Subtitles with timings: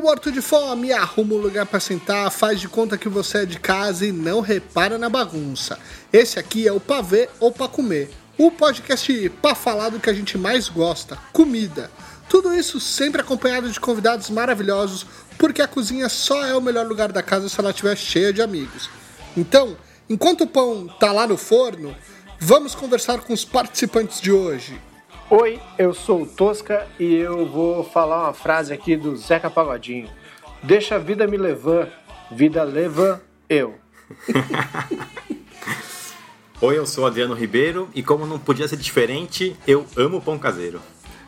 [0.00, 0.92] ouvindo Morto de Fome?
[0.92, 4.40] Arruma um lugar para sentar, faz de conta que você é de casa e não
[4.40, 5.78] repara na bagunça.
[6.12, 10.12] Esse aqui é o Pavê ou Pra Comer, o podcast pra falar do que a
[10.12, 11.90] gente mais gosta, comida.
[12.28, 15.06] Tudo isso sempre acompanhado de convidados maravilhosos,
[15.38, 18.42] porque a cozinha só é o melhor lugar da casa se ela estiver cheia de
[18.42, 18.88] amigos.
[19.36, 19.76] Então,
[20.08, 21.94] enquanto o pão tá lá no forno,
[22.38, 24.80] vamos conversar com os participantes de hoje.
[25.32, 30.10] Oi, eu sou o Tosca e eu vou falar uma frase aqui do Zeca Pagodinho.
[30.60, 31.88] Deixa a vida me levar,
[32.32, 33.78] vida leva eu.
[36.60, 40.82] Oi, eu sou Adriano Ribeiro e como não podia ser diferente, eu amo pão caseiro.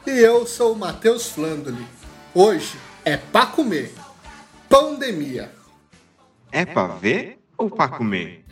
[0.04, 1.86] E eu sou o Matheus Flandoli.
[2.34, 3.94] Hoje é pra comer.
[4.68, 5.52] Pandemia.
[6.50, 8.44] É pra ver ou pra comer?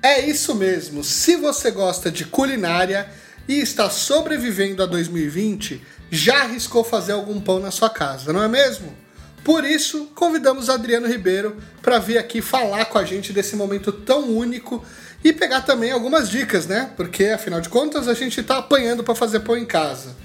[0.00, 1.02] É isso mesmo.
[1.02, 7.60] Se você gosta de culinária e está sobrevivendo a 2020, já arriscou fazer algum pão
[7.60, 8.94] na sua casa, não é mesmo?
[9.42, 14.30] Por isso, convidamos Adriano Ribeiro para vir aqui falar com a gente desse momento tão
[14.30, 14.82] único
[15.22, 16.90] e pegar também algumas dicas, né?
[16.96, 20.16] Porque afinal de contas a gente está apanhando para fazer pão em casa.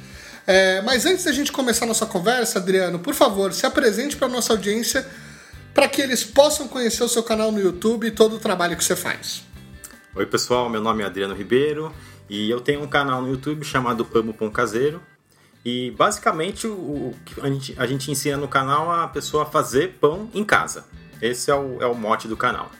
[0.48, 4.54] É, mas antes da gente começar nossa conversa, Adriano, por favor, se apresente para nossa
[4.54, 5.06] audiência
[5.74, 8.84] para que eles possam conhecer o seu canal no YouTube e todo o trabalho que
[8.84, 9.44] você faz.
[10.16, 11.94] Oi, pessoal, meu nome é Adriano Ribeiro
[12.30, 15.02] e eu tenho um canal no YouTube chamado Amo Pão Caseiro.
[15.66, 19.98] E basicamente o, que a gente, a gente ensina no canal a pessoa a fazer
[20.00, 20.86] pão em casa.
[21.22, 22.72] Esse é o, é o mote do canal.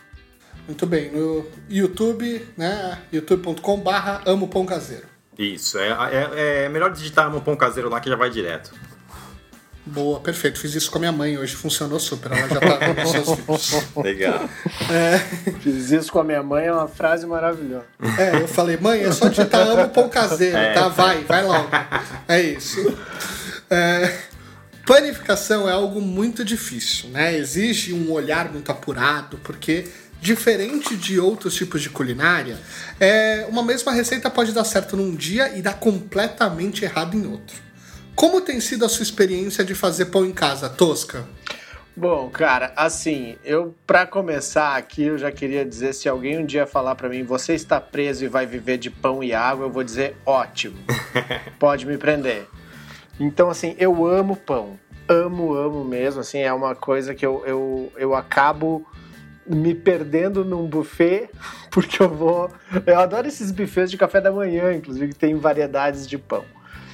[0.66, 3.02] Muito bem, no YouTube, né?
[3.12, 5.08] youtube.com barra amo pão caseiro.
[5.38, 8.72] Isso, é, é, é melhor digitar amo pão caseiro lá que já vai direto.
[9.86, 10.60] Boa, perfeito.
[10.60, 12.32] Fiz isso com a minha mãe hoje, funcionou super.
[12.32, 13.88] Ela já tá com seus filhos.
[13.98, 14.50] Legal.
[14.92, 15.18] É.
[15.62, 17.86] Fiz isso com a minha mãe, é uma frase maravilhosa.
[18.18, 20.74] É, eu falei, mãe, é só digitar amo pão caseiro, é.
[20.74, 20.90] tá?
[20.90, 21.70] Vai, vai logo.
[22.28, 22.98] É isso.
[23.70, 24.16] É,
[24.86, 27.36] planificação é algo muito difícil, né?
[27.36, 29.88] Exige um olhar muito apurado, porque
[30.22, 32.58] diferente de outros tipos de culinária,
[33.00, 37.69] é, uma mesma receita pode dar certo num dia e dar completamente errado em outro.
[38.20, 41.26] Como tem sido a sua experiência de fazer pão em casa, Tosca?
[41.96, 46.68] Bom, cara, assim, eu para começar aqui, eu já queria dizer se alguém um dia
[46.68, 49.86] falar para mim, você está preso e vai viver de pão e água, eu vou
[49.86, 50.76] dizer ótimo.
[51.58, 52.46] Pode me prender.
[53.18, 54.78] Então, assim, eu amo pão.
[55.08, 58.86] Amo, amo mesmo, assim, é uma coisa que eu, eu, eu acabo
[59.48, 61.30] me perdendo num buffet,
[61.72, 62.52] porque eu vou.
[62.86, 66.44] Eu adoro esses buffets de café da manhã, inclusive, que tem variedades de pão.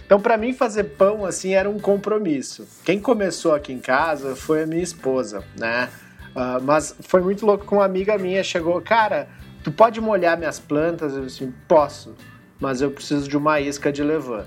[0.06, 2.68] Então, para mim, fazer pão assim era um compromisso.
[2.84, 5.90] Quem começou aqui em casa foi a minha esposa, né?
[6.36, 9.28] Uh, mas foi muito louco com uma amiga minha chegou, cara,
[9.64, 11.14] tu pode molhar minhas plantas?
[11.16, 12.14] Eu disse, posso,
[12.60, 14.46] mas eu preciso de uma isca de levain.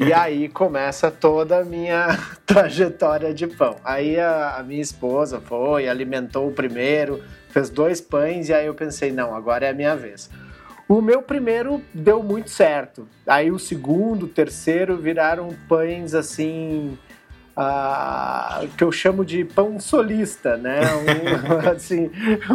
[0.00, 2.06] e aí começa toda a minha
[2.46, 3.76] trajetória de pão.
[3.84, 8.74] Aí a, a minha esposa foi, alimentou o primeiro, fez dois pães e aí eu
[8.74, 10.30] pensei, não, agora é a minha vez.
[10.88, 13.08] O meu primeiro deu muito certo.
[13.26, 16.96] Aí o segundo, o terceiro viraram pães assim.
[17.58, 20.78] Uh, que eu chamo de pão solista, né?
[20.94, 22.10] Um, assim,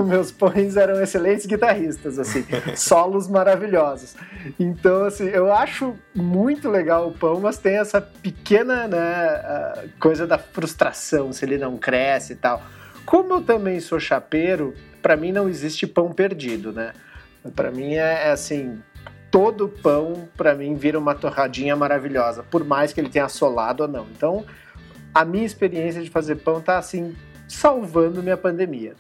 [0.06, 4.16] meus pães eram excelentes guitarristas, assim, solos maravilhosos.
[4.60, 10.28] Então, assim, eu acho muito legal o pão, mas tem essa pequena né, uh, coisa
[10.28, 12.62] da frustração se ele não cresce e tal.
[13.04, 16.94] Como eu também sou chapeiro, para mim não existe pão perdido, né?
[17.56, 18.80] Para mim é, é, assim,
[19.30, 23.90] todo pão para mim vira uma torradinha maravilhosa, por mais que ele tenha assolado ou
[23.90, 24.06] não.
[24.16, 24.46] Então,
[25.14, 27.16] a minha experiência de fazer pão tá assim
[27.48, 28.96] salvando minha pandemia.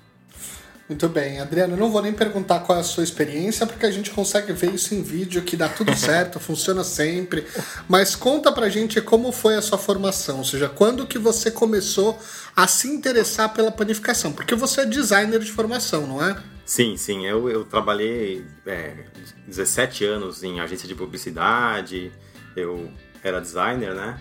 [0.91, 3.91] Muito bem, Adriano, eu não vou nem perguntar qual é a sua experiência, porque a
[3.91, 7.47] gente consegue ver isso em vídeo, que dá tudo certo, funciona sempre.
[7.87, 12.19] Mas conta pra gente como foi a sua formação, ou seja, quando que você começou
[12.55, 16.35] a se interessar pela panificação, porque você é designer de formação, não é?
[16.65, 17.25] Sim, sim.
[17.25, 19.05] Eu, eu trabalhei é,
[19.47, 22.11] 17 anos em agência de publicidade,
[22.55, 22.91] eu
[23.23, 24.19] era designer, né?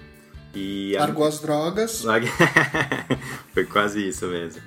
[0.54, 1.28] E Largou a...
[1.28, 2.02] as drogas.
[3.54, 4.60] Foi quase isso mesmo.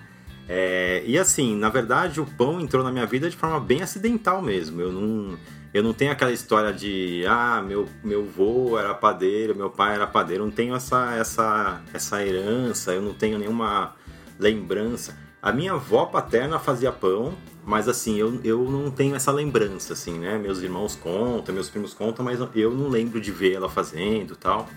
[0.47, 4.41] É, e assim, na verdade, o pão entrou na minha vida de forma bem acidental
[4.41, 4.81] mesmo.
[4.81, 5.37] Eu não,
[5.73, 10.05] eu não tenho aquela história de ah, meu, meu avô era padeiro, meu pai era
[10.05, 10.43] padeiro.
[10.43, 13.95] Eu não tenho essa, essa, essa herança, eu não tenho nenhuma
[14.37, 15.17] lembrança.
[15.41, 17.33] A minha avó paterna fazia pão,
[17.65, 20.37] mas assim, eu, eu não tenho essa lembrança, assim, né?
[20.37, 24.69] Meus irmãos contam, meus primos contam, mas eu não lembro de ver ela fazendo tal.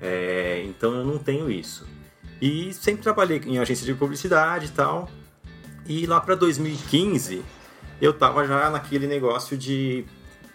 [0.00, 1.86] É, então eu não tenho isso.
[2.40, 5.10] E sempre trabalhei em agência de publicidade e tal.
[5.86, 7.42] E lá para 2015
[8.00, 10.06] eu tava já naquele negócio de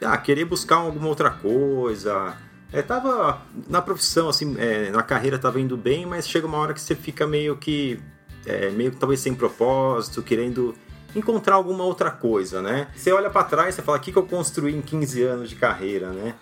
[0.05, 2.37] ah, querer buscar alguma outra coisa,
[2.71, 6.73] É, tava na profissão, assim, é, na carreira tava indo bem, mas chega uma hora
[6.73, 7.99] que você fica meio que.
[8.45, 10.75] É, meio que talvez sem propósito, querendo
[11.15, 12.87] encontrar alguma outra coisa, né?
[12.95, 15.55] Você olha para trás e fala, o que, que eu construí em 15 anos de
[15.55, 16.35] carreira, né?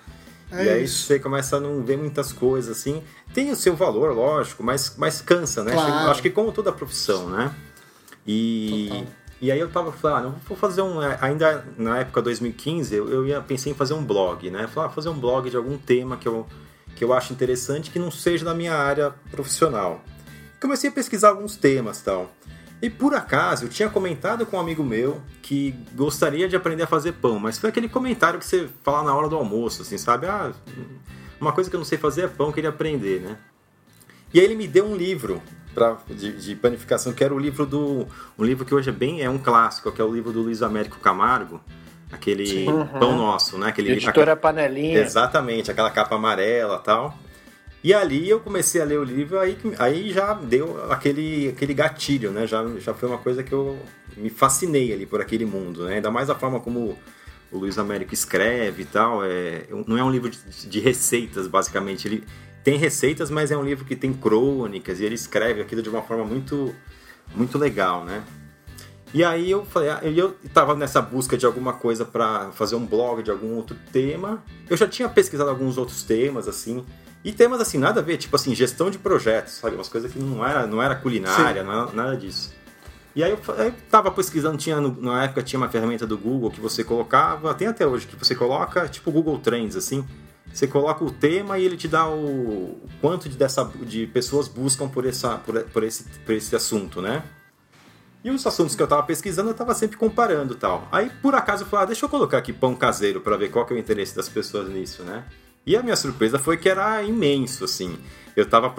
[0.51, 1.05] É e aí isso.
[1.05, 3.03] você começa a não ver muitas coisas assim.
[3.33, 5.73] Tem o seu valor, lógico, mas, mas cansa, né?
[5.73, 6.11] Claro.
[6.11, 7.51] Acho que como toda profissão, né?
[8.25, 9.07] E, Total.
[9.41, 11.01] E aí eu tava falando, ah, vou fazer um.
[11.01, 14.67] É, ainda na época 2015, eu, eu ia, pensei em fazer um blog, né?
[14.67, 16.47] Falar, ah, fazer um blog de algum tema que eu,
[16.95, 20.01] que eu acho interessante que não seja da minha área profissional.
[20.61, 22.31] Comecei a pesquisar alguns temas tal.
[22.81, 26.87] E por acaso, eu tinha comentado com um amigo meu que gostaria de aprender a
[26.87, 30.27] fazer pão, mas foi aquele comentário que você fala na hora do almoço, assim, sabe?
[30.27, 30.51] Ah,
[31.39, 33.37] uma coisa que eu não sei fazer é pão, queria aprender, né?
[34.33, 35.41] E aí ele me deu um livro
[35.73, 38.07] pra, de, de, panificação, que era o livro do.
[38.37, 39.21] Um livro que hoje é bem.
[39.21, 41.61] é um clássico, que é o livro do Luiz Américo Camargo.
[42.11, 42.87] Aquele uhum.
[42.87, 43.67] pão nosso, né?
[43.67, 44.99] Aquele Editora Panelinha.
[44.99, 47.17] Exatamente, aquela capa amarela tal.
[47.83, 52.31] E ali eu comecei a ler o livro, aí, aí já deu aquele, aquele gatilho,
[52.31, 52.47] né?
[52.47, 53.77] Já, já foi uma coisa que eu
[54.15, 55.95] me fascinei ali por aquele mundo, né?
[55.95, 56.97] Ainda mais a forma como
[57.51, 59.25] o Luiz Américo escreve e tal.
[59.25, 60.39] É, não é um livro de,
[60.69, 62.07] de receitas, basicamente.
[62.07, 62.23] Ele
[62.63, 66.01] tem receitas, mas é um livro que tem crônicas e ele escreve aquilo de uma
[66.01, 66.73] forma muito,
[67.35, 68.23] muito legal, né?
[69.13, 72.83] E aí eu falei, ah, eu estava nessa busca de alguma coisa para fazer um
[72.83, 74.43] blog de algum outro tema.
[74.67, 76.83] Eu já tinha pesquisado alguns outros temas, assim.
[77.23, 79.75] E temas assim, nada a ver, tipo assim, gestão de projetos, sabe?
[79.75, 82.53] Umas coisas que não era, não era culinária, nada, nada, disso.
[83.15, 86.59] E aí eu, eu tava pesquisando, tinha, na época tinha uma ferramenta do Google que
[86.59, 90.03] você colocava, tem até hoje, que você coloca, tipo Google Trends, assim.
[90.53, 94.87] Você coloca o tema e ele te dá o, quanto de, dessa, de pessoas buscam
[94.87, 97.23] por, essa, por, por, esse, por esse assunto, né?
[98.23, 100.87] E os assuntos que eu tava pesquisando, eu tava sempre comparando tal.
[100.91, 103.65] Aí, por acaso, eu falei, ah, deixa eu colocar aqui pão caseiro para ver qual
[103.65, 105.25] que é o interesse das pessoas nisso, né?
[105.65, 107.97] E a minha surpresa foi que era imenso, assim.
[108.35, 108.73] Eu tava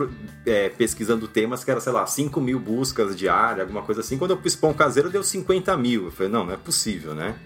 [0.47, 4.17] é, pesquisando temas que era, sei lá, 5 mil buscas diárias, alguma coisa assim.
[4.17, 6.07] Quando eu pus pão caseiro, deu 50 mil.
[6.07, 7.37] Eu falei, não, não é possível, né?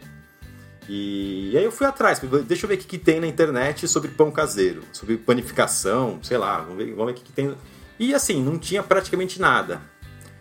[0.89, 3.87] E, e aí eu fui atrás, deixa eu ver o que, que tem na internet
[3.87, 7.55] sobre pão caseiro, sobre panificação, sei lá, vamos ver, vamos ver o que, que tem.
[7.99, 9.83] E assim, não tinha praticamente nada.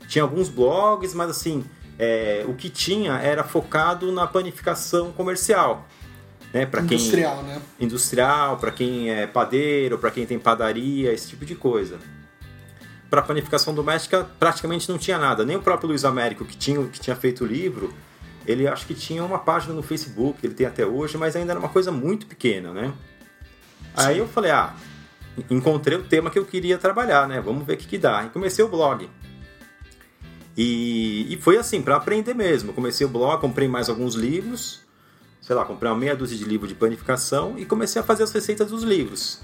[0.08, 1.66] Tinha alguns blogs, mas assim,
[2.00, 5.86] é, o que tinha era focado na panificação comercial
[6.54, 6.66] né?
[6.66, 7.62] Para quem industrial, né?
[7.80, 12.00] Industrial, para quem é padeiro, para quem tem padaria, esse tipo de coisa.
[13.10, 15.46] Para panificação doméstica praticamente não tinha nada.
[15.46, 17.94] Nem o próprio Luiz Américo que tinha que tinha feito o livro,
[18.48, 21.60] ele acho que tinha uma página no Facebook, ele tem até hoje, mas ainda era
[21.60, 22.94] uma coisa muito pequena, né?
[23.96, 24.74] Aí eu falei, ah,
[25.50, 27.42] encontrei o tema que eu queria trabalhar, né?
[27.42, 28.24] Vamos ver o que, que dá.
[28.24, 29.10] E comecei o blog.
[30.56, 32.74] E, e foi assim, para aprender mesmo.
[32.74, 34.82] Comecei o blog, comprei mais alguns livros,
[35.42, 38.32] sei lá, comprei uma meia dúzia de livros de panificação e comecei a fazer as
[38.32, 39.42] receitas dos livros.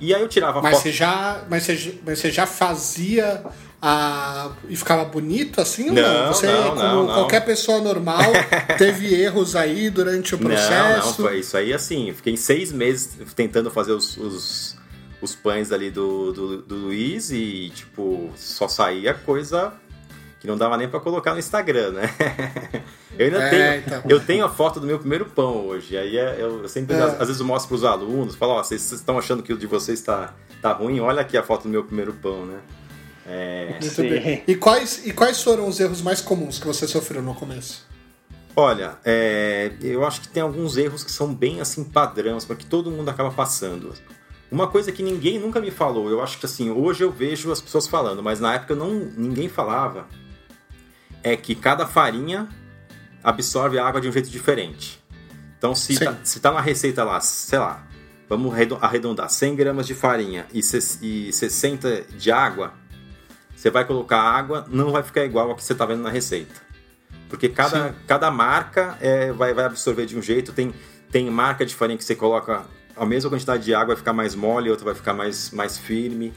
[0.00, 0.82] E aí eu tirava mas foto...
[0.82, 3.44] Você já, mas, você, mas você já fazia
[3.80, 4.50] a...
[4.68, 5.90] e ficava bonito assim?
[5.90, 6.32] Não, não?
[6.32, 8.32] Você, não, como não, qualquer pessoa normal,
[8.78, 11.06] teve erros aí durante o processo?
[11.06, 12.12] Não, foi isso aí assim.
[12.12, 14.76] Fiquei seis meses tentando fazer os, os,
[15.20, 19.72] os pães ali do, do, do Luiz e, tipo, só saía coisa
[20.40, 22.14] que não dava nem para colocar no Instagram, né?
[23.18, 24.02] eu ainda é, tenho, então.
[24.08, 25.96] eu tenho a foto do meu primeiro pão hoje.
[25.96, 27.02] Aí é, eu sempre, é.
[27.02, 29.58] às, vezes eu mostro para os alunos, falo, ó, oh, vocês estão achando que o
[29.58, 31.00] de vocês está tá ruim?
[31.00, 32.58] Olha aqui a foto do meu primeiro pão, né?
[33.26, 33.76] É...
[33.80, 34.42] Muito bem.
[34.46, 37.86] E quais, e quais foram os erros mais comuns que você sofreu no começo?
[38.58, 42.90] Olha, é, eu acho que tem alguns erros que são bem assim padrões, porque todo
[42.90, 43.92] mundo acaba passando.
[44.50, 47.60] Uma coisa que ninguém nunca me falou, eu acho que assim, hoje eu vejo as
[47.60, 50.06] pessoas falando, mas na época não, ninguém falava,
[51.22, 52.48] é que cada farinha
[53.22, 55.04] absorve a água de um jeito diferente.
[55.58, 57.86] Então, se está se tá na receita lá, sei lá,
[58.28, 62.72] vamos arredondar, 100 gramas de farinha e 60 de água,
[63.66, 66.54] você vai colocar água, não vai ficar igual ao que você está vendo na receita.
[67.28, 70.52] Porque cada, cada marca é, vai, vai absorver de um jeito.
[70.52, 70.72] Tem,
[71.10, 72.64] tem marca de farinha que você coloca
[72.96, 76.32] a mesma quantidade de água, vai ficar mais mole, outra vai ficar mais, mais firme.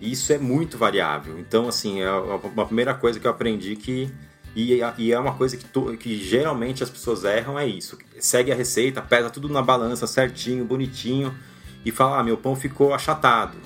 [0.00, 1.38] E isso é muito variável.
[1.38, 4.10] Então, assim, é uma primeira coisa que eu aprendi que
[4.56, 7.98] e, e, é uma coisa que, to, que geralmente as pessoas erram, é isso.
[8.18, 11.32] Segue a receita, pesa tudo na balança certinho, bonitinho,
[11.84, 13.56] e fala, ah, meu pão ficou achatado.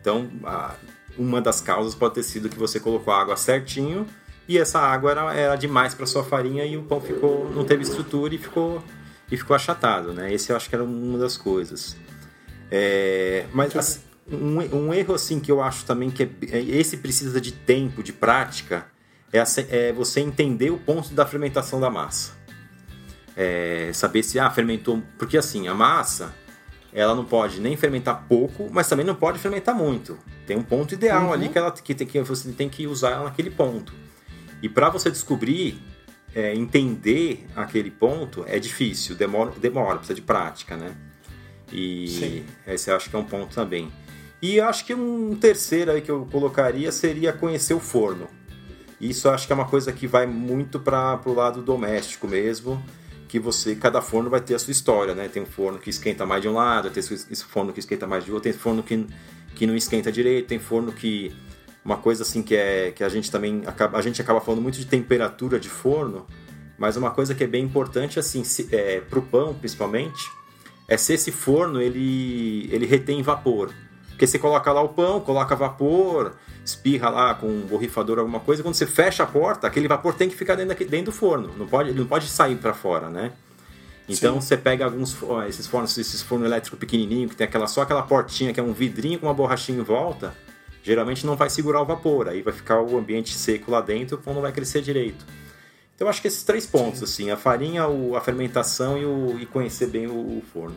[0.00, 0.74] Então, a,
[1.18, 4.06] uma das causas pode ter sido que você colocou a água certinho
[4.48, 7.82] e essa água era, era demais para sua farinha e o pão ficou não teve
[7.82, 8.82] estrutura e ficou
[9.30, 10.32] e ficou achatado, né?
[10.32, 11.96] Esse eu acho que era uma das coisas.
[12.70, 17.40] É, mas assim, um, um, erro assim que eu acho também que é, esse precisa
[17.40, 18.86] de tempo, de prática,
[19.32, 22.32] é, é você entender o ponto da fermentação da massa.
[23.36, 25.02] É saber se ah, fermentou.
[25.18, 26.34] Porque assim, a massa,
[26.94, 30.16] ela não pode nem fermentar pouco, mas também não pode fermentar muito.
[30.46, 31.32] Tem um ponto ideal Uhum.
[31.32, 33.92] ali que, ela, que, tem- que você tem que usar ela naquele ponto.
[34.62, 35.82] E para você descobrir,
[36.34, 40.94] é, entender aquele ponto, é difícil, demora, demora, precisa de prática, né?
[41.72, 42.44] E Sim.
[42.72, 43.90] esse eu acho que é um ponto também.
[44.40, 48.28] E eu acho que um terceiro aí que eu colocaria seria conhecer o forno.
[49.00, 52.80] Isso eu acho que é uma coisa que vai muito para o lado doméstico mesmo,
[53.28, 55.28] que você, cada forno vai ter a sua história, né?
[55.28, 58.24] Tem um forno que esquenta mais de um lado, tem esse forno que esquenta mais
[58.24, 59.06] de outro, tem forno que,
[59.54, 61.34] que não esquenta direito, tem forno que
[61.84, 64.78] uma coisa assim que é que a gente também acaba, a gente acaba falando muito
[64.78, 66.26] de temperatura de forno,
[66.78, 70.30] mas uma coisa que é bem importante assim, se, é, pro pão principalmente,
[70.88, 73.72] é se esse forno ele ele retém vapor.
[74.10, 78.62] Porque você coloca lá o pão, coloca vapor, espirra lá com um borrifador alguma coisa,
[78.62, 81.66] quando você fecha a porta, aquele vapor tem que ficar dentro, dentro do forno, não
[81.66, 83.32] pode, não pode sair para fora, né?
[84.08, 84.40] Então Sim.
[84.46, 88.02] você pega alguns ó, esses fornos, esses fornos elétricos pequenininho que tem aquela só aquela
[88.02, 90.34] portinha que é um vidrinho com uma borrachinha em volta,
[90.82, 94.20] geralmente não vai segurar o vapor, aí vai ficar o ambiente seco lá dentro, o
[94.20, 95.24] pão não vai crescer direito.
[95.94, 99.38] Então eu acho que esses três pontos assim, a farinha, o- a fermentação e, o,
[99.40, 100.76] e conhecer bem o, o forno.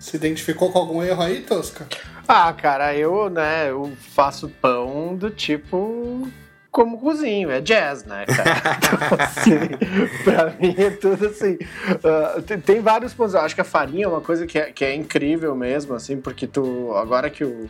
[0.00, 1.86] Se identificou com algum erro aí, Tosca?
[2.26, 6.26] Ah, cara, eu, né, eu faço pão do tipo
[6.70, 8.50] como cozinho, é jazz, né, cara?
[8.80, 11.58] Então, assim, pra mim é tudo assim.
[12.04, 13.34] ah, tem, tem vários pontos.
[13.34, 16.18] Eu acho que a farinha é uma coisa que é, que é incrível mesmo, assim,
[16.20, 16.94] porque tu.
[16.94, 17.68] Agora que o,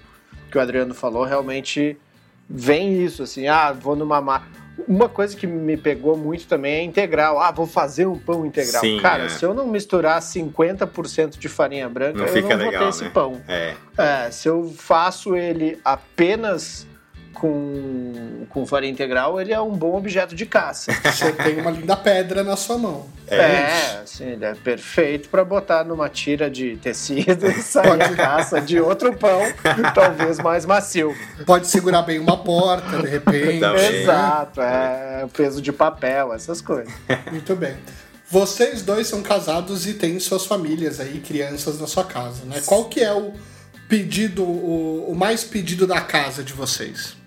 [0.50, 1.96] que o Adriano falou, realmente
[2.48, 4.46] vem isso, assim, ah, vou numa.
[4.88, 7.40] Ma- Uma coisa que me pegou muito também é integral.
[7.40, 8.80] Ah, vou fazer um pão integral.
[8.80, 9.28] Sim, Cara, é.
[9.28, 13.04] se eu não misturar 50% de farinha branca, Não eu não vou legal, ter esse
[13.04, 13.10] né?
[13.12, 13.40] pão.
[13.48, 16.86] É, É, se eu faço ele apenas
[17.34, 20.92] com, com farinha integral, ele é um bom objeto de caça.
[21.04, 23.06] Você tem uma linda pedra na sua mão.
[23.28, 28.60] É, assim, ele é perfeito para botar numa tira de tecido e sair a caça
[28.60, 29.40] de outro pão,
[29.94, 31.14] talvez mais macio.
[31.46, 33.60] Pode segurar bem uma porta, de repente.
[33.60, 34.02] Também.
[34.02, 36.92] Exato, é peso de papel, essas coisas.
[37.30, 37.76] Muito bem.
[38.28, 42.60] Vocês dois são casados e têm suas famílias aí, crianças na sua casa, né?
[42.64, 43.32] Qual que é o
[43.88, 47.19] pedido, o, o mais pedido da casa de vocês?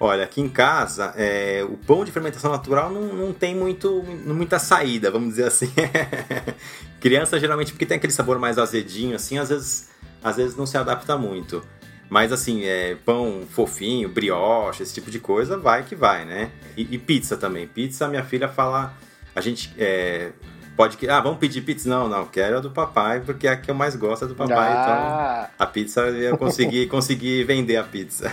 [0.00, 4.58] Olha, aqui em casa, é, o pão de fermentação natural não, não tem muito, muita
[4.58, 5.72] saída, vamos dizer assim.
[7.00, 9.88] Criança, geralmente, porque tem aquele sabor mais azedinho, assim, às vezes,
[10.22, 11.64] às vezes não se adapta muito.
[12.08, 16.52] Mas, assim, é, pão fofinho, brioche, esse tipo de coisa, vai que vai, né?
[16.76, 17.66] E, e pizza também.
[17.66, 18.94] Pizza, minha filha fala...
[19.34, 20.32] A gente é,
[20.78, 20.96] pode...
[20.96, 21.86] que- Ah, vamos pedir pizza?
[21.88, 24.34] Não, não, quero a do papai, porque é a que eu mais gosto é do
[24.34, 24.94] papai, então...
[24.94, 28.30] Ah, A pizza, eu consegui, consegui vender a pizza.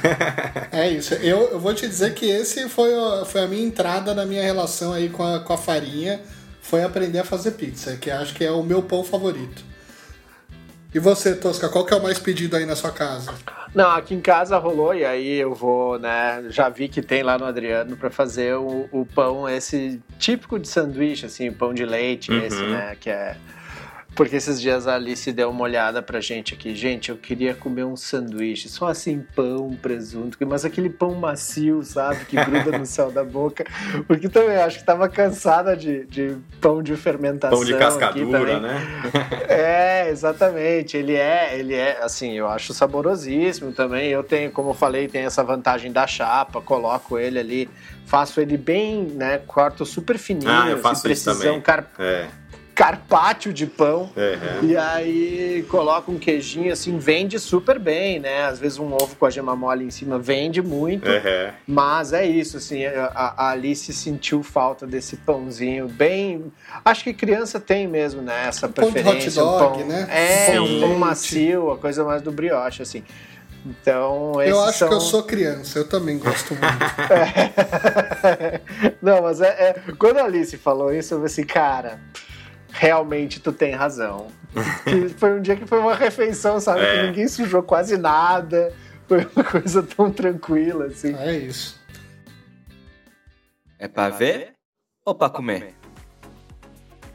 [0.71, 1.15] É isso.
[1.15, 2.91] Eu, eu vou te dizer que esse foi,
[3.25, 6.21] foi a minha entrada na minha relação aí com a, com a farinha.
[6.61, 9.63] Foi aprender a fazer pizza, que acho que é o meu pão favorito.
[10.95, 13.33] E você, Tosca, qual que é o mais pedido aí na sua casa?
[13.73, 16.45] Não, aqui em casa rolou, e aí eu vou, né?
[16.49, 20.69] Já vi que tem lá no Adriano para fazer o, o pão, esse típico de
[20.69, 22.39] sanduíche, assim, pão de leite, Uhum.
[22.39, 22.95] esse, né?
[22.97, 23.35] Que é.
[24.15, 26.73] Porque esses dias a Alice deu uma olhada pra gente aqui.
[26.73, 32.23] Gente, eu queria comer um sanduíche, só assim, pão, presunto, mas aquele pão macio, sabe?
[32.23, 33.65] Que gruda no céu da boca.
[34.07, 37.57] Porque também acho que tava cansada de, de pão de fermentação.
[37.57, 38.81] Pão de cascadura, né?
[39.49, 40.95] É, exatamente.
[40.95, 44.09] Ele é, ele é, assim, eu acho saborosíssimo também.
[44.09, 47.69] Eu tenho, como eu falei, tem essa vantagem da chapa, coloco ele ali,
[48.05, 51.61] faço ele bem, né, corto super fininho, Ah, eu assim, faço isso precisão, também.
[51.61, 52.27] car- É,
[52.75, 54.11] carpaccio de pão.
[54.17, 54.59] é, é.
[54.63, 58.43] E aí coloco um queijinho, assim, vende super bem, né?
[58.45, 61.09] Às vezes um ovo com a gema mole em cima vende muito.
[61.09, 63.05] É, Mas é isso, assim, a,
[63.37, 66.51] a Alice sentiu falta desse pãozinho bem.
[66.83, 68.45] Acho que criança tem mesmo, né?
[68.47, 69.41] Essa pão de hot preferência.
[69.43, 70.07] um dog, pão- né?
[70.11, 70.59] É, Sim.
[70.59, 73.03] um pão macio, a coisa mais do brioche, assim.
[73.65, 74.89] Então, Eu acho são...
[74.89, 76.65] que eu sou criança, eu também gosto muito.
[79.01, 81.99] Não, mas é, é- Quando a Alice falou isso, eu falei assim, cara,
[82.77, 84.27] realmente tu tem razão.
[85.17, 86.81] Foi um dia que foi uma refeição, sabe?
[86.81, 86.95] É.
[86.95, 88.73] Que ninguém sujou quase nada.
[89.07, 91.15] Foi uma coisa tão tranquila, assim.
[91.15, 91.79] É isso.
[93.79, 94.53] É pra ver
[95.05, 95.73] ou pra comer?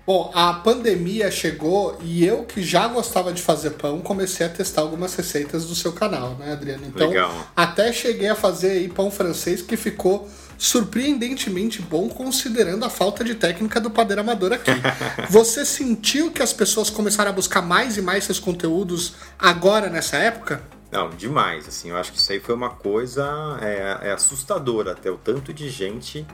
[0.07, 4.81] Bom, a pandemia chegou e eu que já gostava de fazer pão, comecei a testar
[4.81, 6.87] algumas receitas do seu canal, né, Adriano?
[6.87, 7.33] Então, Legal.
[7.55, 10.29] até cheguei a fazer aí pão francês que ficou
[10.61, 14.71] surpreendentemente bom considerando a falta de técnica do padeiro amador aqui.
[15.31, 20.19] Você sentiu que as pessoas começaram a buscar mais e mais seus conteúdos agora nessa
[20.19, 20.63] época?
[20.93, 23.25] Não, demais, assim, eu acho que isso aí foi uma coisa
[23.63, 26.27] é, é assustadora até o tanto de gente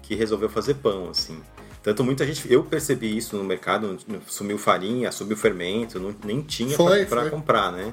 [0.00, 1.38] que resolveu fazer pão, assim.
[1.82, 6.78] Tanto muita gente, eu percebi isso no mercado, sumiu farinha, sumiu fermento, não, nem tinha
[7.08, 7.92] para comprar, né?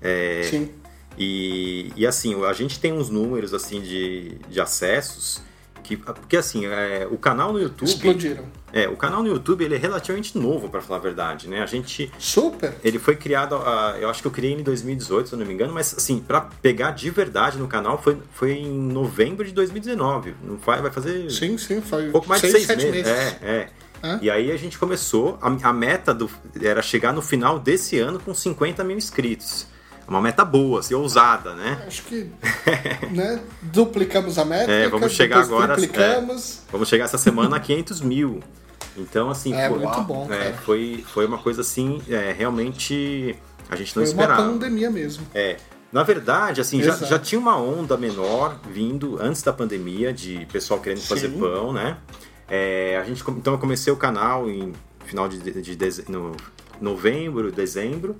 [0.00, 0.70] É, Sim.
[1.18, 5.42] E, e assim, a gente tem uns números assim de, de acessos
[5.90, 7.88] que, porque assim, é, o canal no YouTube.
[7.88, 8.44] Explodiram.
[8.72, 11.60] É, o canal no YouTube ele é relativamente novo, para falar a verdade, né?
[11.60, 12.12] A gente.
[12.16, 12.74] Super!
[12.84, 15.52] Ele foi criado, uh, eu acho que eu criei em 2018, se eu não me
[15.52, 20.34] engano, mas assim, para pegar de verdade no canal foi, foi em novembro de 2019.
[20.44, 21.28] Não vai, vai fazer.
[21.28, 22.08] Sim, sim, foi.
[22.08, 22.92] Um pouco mais seis, de seis meses.
[22.92, 23.10] meses.
[23.10, 23.68] É, é.
[24.04, 24.18] é.
[24.22, 26.30] E aí a gente começou, a, a meta do,
[26.62, 29.66] era chegar no final desse ano com 50 mil inscritos
[30.10, 31.84] uma meta boa, assim, ousada, né?
[31.86, 32.28] Acho que
[33.12, 34.70] né, duplicamos a meta.
[34.70, 35.76] É, vamos chegar agora.
[35.76, 36.62] Duplicamos.
[36.66, 38.40] É, vamos chegar essa semana a 500 mil.
[38.96, 40.28] Então, assim, é foi, muito bom.
[40.32, 43.36] É, foi, foi uma coisa assim, é, realmente
[43.70, 44.34] a gente não foi esperava.
[44.34, 45.24] Foi uma pandemia mesmo.
[45.32, 45.56] É.
[45.92, 50.80] Na verdade, assim, já, já tinha uma onda menor vindo antes da pandemia de pessoal
[50.80, 51.06] querendo Sim.
[51.06, 51.98] fazer pão, né?
[52.48, 54.72] É, a gente, então eu comecei o canal em
[55.04, 56.36] final de, de, de no
[56.80, 58.16] novembro, dezembro.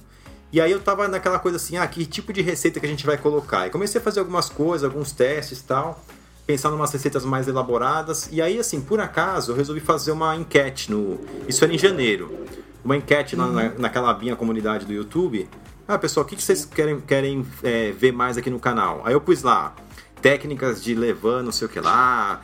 [0.53, 3.07] E aí eu tava naquela coisa assim, ah, que tipo de receita que a gente
[3.07, 3.67] vai colocar?
[3.67, 6.05] E comecei a fazer algumas coisas, alguns testes e tal,
[6.45, 8.29] pensar em umas receitas mais elaboradas.
[8.33, 11.21] E aí, assim, por acaso, eu resolvi fazer uma enquete no.
[11.47, 12.47] Isso era em janeiro.
[12.85, 13.53] Uma enquete uhum.
[13.53, 15.49] na, naquela abinha comunidade do YouTube.
[15.87, 19.03] Ah, pessoal, o que, que vocês querem, querem é, ver mais aqui no canal?
[19.05, 19.75] Aí eu pus lá
[20.21, 22.43] técnicas de levar, não sei o que lá,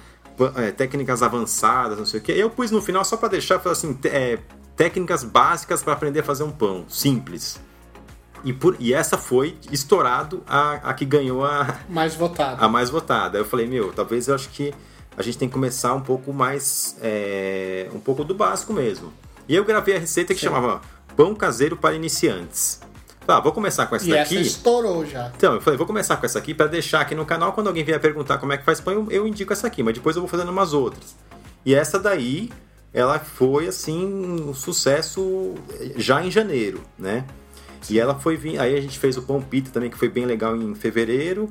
[0.57, 2.33] é, técnicas avançadas, não sei o que.
[2.33, 4.39] Eu pus no final só para deixar, assim, é,
[4.77, 7.61] técnicas básicas para aprender a fazer um pão, simples.
[8.45, 12.64] E, por, e essa foi estourado a, a que ganhou a mais votada.
[12.64, 13.38] A mais votada.
[13.38, 14.73] Eu falei, meu, talvez eu acho que
[15.16, 16.97] a gente tem que começar um pouco mais.
[17.00, 19.12] É, um pouco do básico mesmo.
[19.49, 20.47] E eu gravei a receita que Sim.
[20.47, 20.81] chamava
[21.16, 22.81] Pão Caseiro para Iniciantes.
[23.28, 24.37] Ah, vou começar com essa e daqui.
[24.38, 25.33] Essa estourou já.
[25.37, 27.52] Então, eu falei, vou começar com essa aqui para deixar aqui no canal.
[27.52, 29.95] Quando alguém vier perguntar como é que faz pão, eu, eu indico essa aqui, mas
[29.95, 31.17] depois eu vou fazendo umas outras.
[31.65, 32.50] E essa daí,
[32.93, 35.54] ela foi assim, um sucesso
[35.97, 37.25] já em janeiro, né?
[37.89, 38.58] E ela foi vir.
[38.58, 41.50] Aí a gente fez o Pão Pita também, que foi bem legal em fevereiro.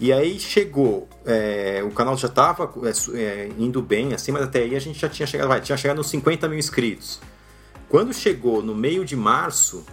[0.00, 4.60] E aí chegou, é, o canal já estava é, é, indo bem, assim, mas até
[4.60, 7.20] aí a gente já tinha chegado, vai, tinha chegado nos 50 mil inscritos.
[7.88, 9.84] Quando chegou no meio de março,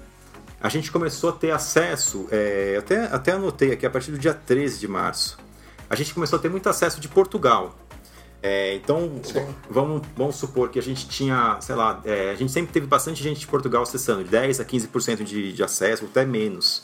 [0.61, 4.33] a gente começou a ter acesso, é, até, até anotei aqui, a partir do dia
[4.33, 5.39] 13 de março,
[5.89, 7.75] a gente começou a ter muito acesso de Portugal.
[8.47, 9.11] É, então,
[9.67, 13.23] vamos, vamos supor que a gente tinha, sei lá, é, a gente sempre teve bastante
[13.23, 16.83] gente de Portugal acessando, 10 a 15% de, de acesso, até menos.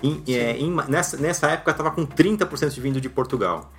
[0.00, 3.72] Em, é, em, nessa, nessa época estava com 30% de vindo de Portugal.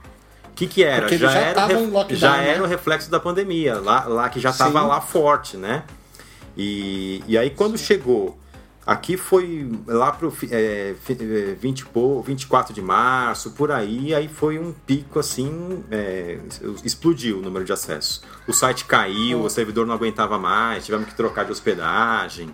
[0.50, 1.04] O que, que era?
[1.04, 2.50] Porque já, era, lockdown, já né?
[2.50, 5.86] era o reflexo da pandemia, lá, lá que já estava lá forte, né?
[6.58, 8.38] E, e aí quando chegou
[8.86, 10.96] Aqui foi lá para o é,
[11.62, 11.86] 20,
[12.26, 16.39] 24 de março, por aí, aí foi um pico assim, é,
[16.84, 18.24] explodiu o número de acessos.
[18.48, 22.50] O site caiu, o servidor não aguentava mais, tivemos que trocar de hospedagem.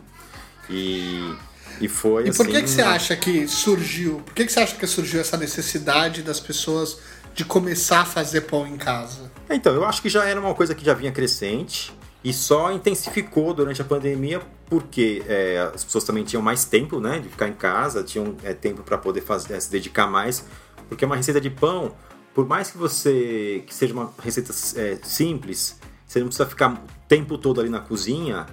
[0.69, 1.33] E,
[1.79, 4.21] e foi E por que, assim, que você acha que surgiu?
[4.25, 6.99] Por que, que você acha que surgiu essa necessidade das pessoas
[7.33, 9.31] de começar a fazer pão em casa?
[9.49, 11.96] Então, eu acho que já era uma coisa que já vinha crescente
[12.27, 17.19] e só intensificou durante a pandemia porque é, as pessoas também tinham mais tempo né,
[17.19, 20.43] de ficar em casa, tinham é, tempo para poder fazer, é, se dedicar mais,
[20.89, 21.95] porque uma receita de pão,
[22.33, 26.79] por mais que você que seja uma receita é, simples, você não precisa ficar o
[27.07, 28.45] tempo todo ali na cozinha,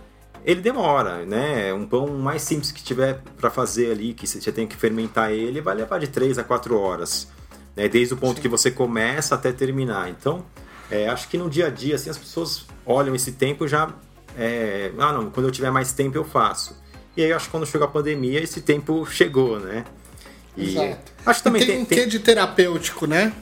[0.44, 1.74] ele demora, né?
[1.74, 5.60] Um pão mais simples que tiver para fazer ali, que você tem que fermentar ele,
[5.60, 7.26] vai levar de 3 a 4 horas,
[7.74, 7.88] né?
[7.88, 8.42] desde o ponto Sim.
[8.42, 10.08] que você começa até terminar.
[10.10, 10.44] Então,
[10.94, 13.92] é, acho que no dia a dia, assim, as pessoas olham esse tempo já.
[14.36, 16.76] É, ah, não, quando eu tiver mais tempo eu faço.
[17.16, 19.84] E aí acho que quando chegou a pandemia, esse tempo chegou, né?
[20.56, 21.12] E Exato.
[21.26, 23.32] Acho que também e tem, tem um quê de terapêutico, né?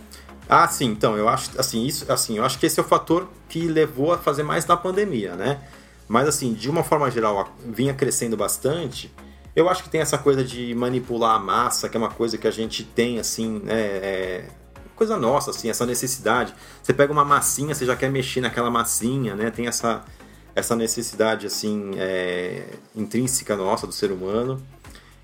[0.48, 3.28] Ah, sim, então, eu acho assim, isso, assim, eu acho que esse é o fator
[3.48, 5.60] que levou a fazer mais na pandemia, né?
[6.08, 9.12] Mas assim, de uma forma geral, vinha crescendo bastante.
[9.54, 12.48] Eu acho que tem essa coisa de manipular a massa, que é uma coisa que
[12.48, 14.44] a gente tem, assim, né, é,
[14.96, 16.54] coisa nossa, assim, essa necessidade.
[16.82, 19.50] Você pega uma massinha, você já quer mexer naquela massinha, né?
[19.50, 20.04] Tem essa,
[20.54, 24.62] essa necessidade, assim, é, intrínseca nossa do ser humano.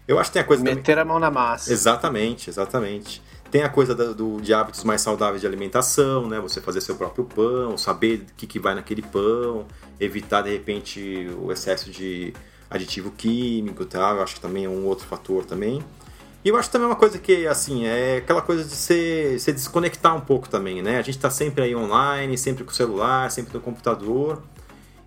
[0.07, 0.63] Eu acho que tem a coisa...
[0.63, 1.03] Meter também...
[1.03, 1.73] a mão na massa.
[1.73, 3.23] Exatamente, exatamente.
[3.51, 6.39] Tem a coisa do, do, de hábitos mais saudáveis de alimentação, né?
[6.41, 9.67] Você fazer seu próprio pão, saber o que, que vai naquele pão,
[9.99, 12.35] evitar, de repente, o excesso de
[12.71, 14.17] aditivo químico e tal.
[14.17, 15.83] Eu acho que também é um outro fator também.
[16.45, 20.15] E eu acho também uma coisa que, assim, é aquela coisa de se, se desconectar
[20.17, 20.99] um pouco também, né?
[20.99, 24.43] A gente está sempre aí online, sempre com o celular, sempre no computador.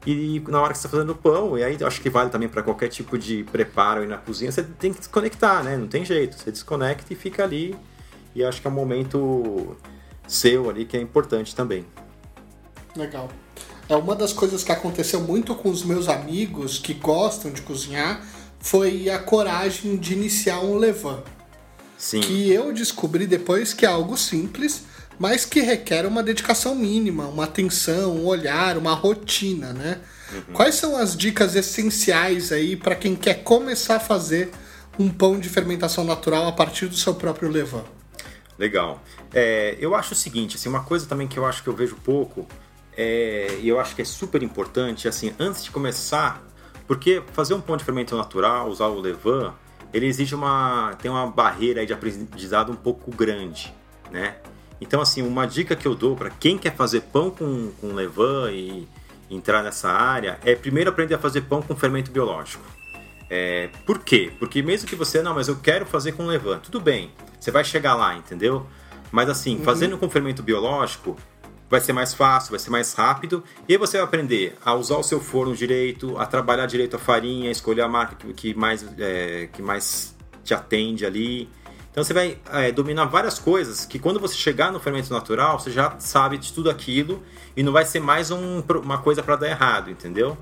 [0.05, 2.49] E na hora que você está fazendo pão, e aí eu acho que vale também
[2.49, 5.77] para qualquer tipo de preparo aí na cozinha, você tem que desconectar, né?
[5.77, 6.37] Não tem jeito.
[6.37, 7.77] Você desconecta e fica ali.
[8.35, 9.77] E acho que é um momento
[10.27, 11.85] seu ali que é importante também.
[12.95, 13.29] Legal.
[13.87, 18.21] é uma das coisas que aconteceu muito com os meus amigos que gostam de cozinhar
[18.61, 21.23] foi a coragem de iniciar um levan.
[21.97, 22.21] Sim.
[22.21, 24.83] Que eu descobri depois que é algo simples,
[25.19, 29.99] mas que requer uma dedicação mínima, uma atenção, um olhar, uma rotina, né?
[30.33, 30.53] Uhum.
[30.53, 34.49] Quais são as dicas essenciais aí para quem quer começar a fazer
[34.97, 37.83] um pão de fermentação natural a partir do seu próprio levain?
[38.57, 39.01] Legal.
[39.33, 41.95] É, eu acho o seguinte, assim, uma coisa também que eu acho que eu vejo
[42.03, 42.47] pouco
[42.95, 46.43] é, e eu acho que é super importante, assim, antes de começar,
[46.87, 49.51] porque fazer um pão de fermento natural, usar o levain,
[49.93, 53.73] ele exige uma tem uma barreira de aprendizado um pouco grande,
[54.09, 54.37] né?
[54.79, 58.87] Então, assim, uma dica que eu dou para quem quer fazer pão com, com levain
[59.29, 62.63] e entrar nessa área é primeiro aprender a fazer pão com fermento biológico.
[63.29, 64.31] É, por quê?
[64.39, 67.63] Porque mesmo que você, não, mas eu quero fazer com levain, tudo bem, você vai
[67.63, 68.65] chegar lá, entendeu?
[69.11, 69.63] Mas assim, uhum.
[69.63, 71.15] fazendo com fermento biológico,
[71.71, 74.97] vai ser mais fácil, vai ser mais rápido, e aí você vai aprender a usar
[74.97, 78.85] o seu forno direito, a trabalhar direito a farinha, a escolher a marca que, mais,
[78.99, 81.49] é, que mais te atende ali.
[81.89, 85.71] Então você vai é, dominar várias coisas que quando você chegar no fermento natural, você
[85.71, 87.23] já sabe de tudo aquilo
[87.55, 90.37] e não vai ser mais um, uma coisa para dar errado, entendeu?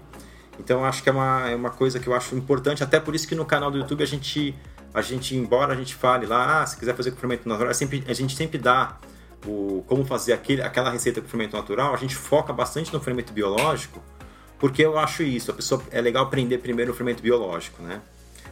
[0.59, 3.27] Então acho que é uma, é uma coisa que eu acho importante, até por isso
[3.27, 4.55] que no canal do YouTube a gente,
[4.91, 8.03] a gente embora a gente fale lá, ah, se quiser fazer com fermento natural, sempre,
[8.07, 8.97] a gente sempre dá
[9.45, 13.31] o, como fazer aquele, aquela receita com fermento natural, a gente foca bastante no fermento
[13.33, 14.01] biológico,
[14.57, 18.01] porque eu acho isso, a pessoa é legal aprender primeiro o fermento biológico, né?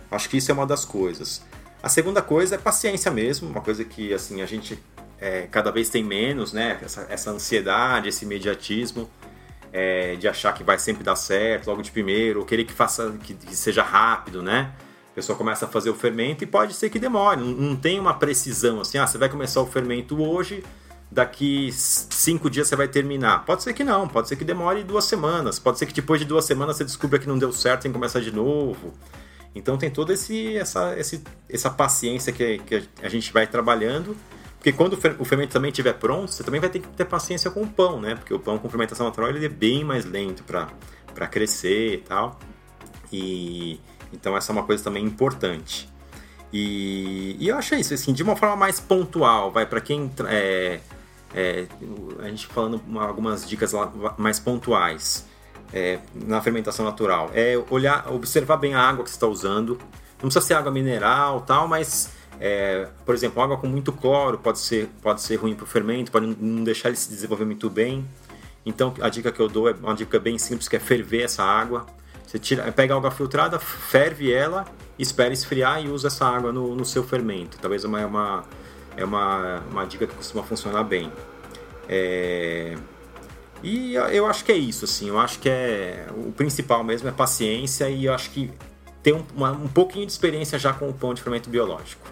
[0.10, 1.44] Acho que isso é uma das coisas.
[1.84, 4.80] A segunda coisa é paciência mesmo, uma coisa que assim a gente
[5.20, 6.80] é, cada vez tem menos, né?
[6.82, 9.10] Essa, essa ansiedade, esse imediatismo
[9.72, 13.12] é, de achar que vai sempre dar certo logo de primeiro, ou querer que faça
[13.24, 14.72] que, que, seja rápido, né?
[15.18, 17.42] Pessoa começa a fazer o fermento e pode ser que demore.
[17.42, 20.64] Não, não tem uma precisão assim, ah, você vai começar o fermento hoje,
[21.10, 23.44] daqui cinco dias você vai terminar.
[23.44, 26.28] Pode ser que não, pode ser que demore duas semanas, pode ser que depois de
[26.28, 28.94] duas semanas você descubra que não deu certo e começar de novo.
[29.56, 34.16] Então tem toda esse, essa, esse, essa paciência que, que a gente vai trabalhando.
[34.60, 37.64] Porque quando o fermento também estiver pronto, você também vai ter que ter paciência com
[37.64, 38.14] o pão, né?
[38.14, 42.38] Porque o pão com fermentação natural ele é bem mais lento para crescer e tal.
[43.12, 43.80] E
[44.14, 45.90] então essa é uma coisa também importante.
[46.52, 50.80] E, e eu acho isso, assim, de uma forma mais pontual, vai para quem é,
[51.34, 51.66] é,
[52.20, 53.74] a gente falando algumas dicas
[54.18, 55.26] mais pontuais
[55.74, 59.78] é, na fermentação natural é olhar, observar bem a água que você está usando.
[60.14, 64.60] Não precisa ser água mineral tal, mas é, por exemplo, água com muito cloro pode
[64.60, 68.08] ser, pode ser ruim para o fermento, pode não deixar ele se desenvolver muito bem.
[68.66, 71.44] Então a dica que eu dou é uma dica bem simples que é ferver essa
[71.44, 71.86] água.
[72.38, 74.66] Você tira, pega a água filtrada, ferve ela,
[74.98, 77.58] espera esfriar e usa essa água no, no seu fermento.
[77.60, 78.44] Talvez é uma, uma,
[78.96, 81.12] é uma, uma dica que costuma funcionar bem.
[81.90, 82.76] É,
[83.64, 85.10] e eu acho que é isso, assim.
[85.10, 88.52] Eu acho que é o principal mesmo é paciência e eu acho que
[89.02, 92.08] ter um, uma, um pouquinho de experiência já com o pão de fermento biológico.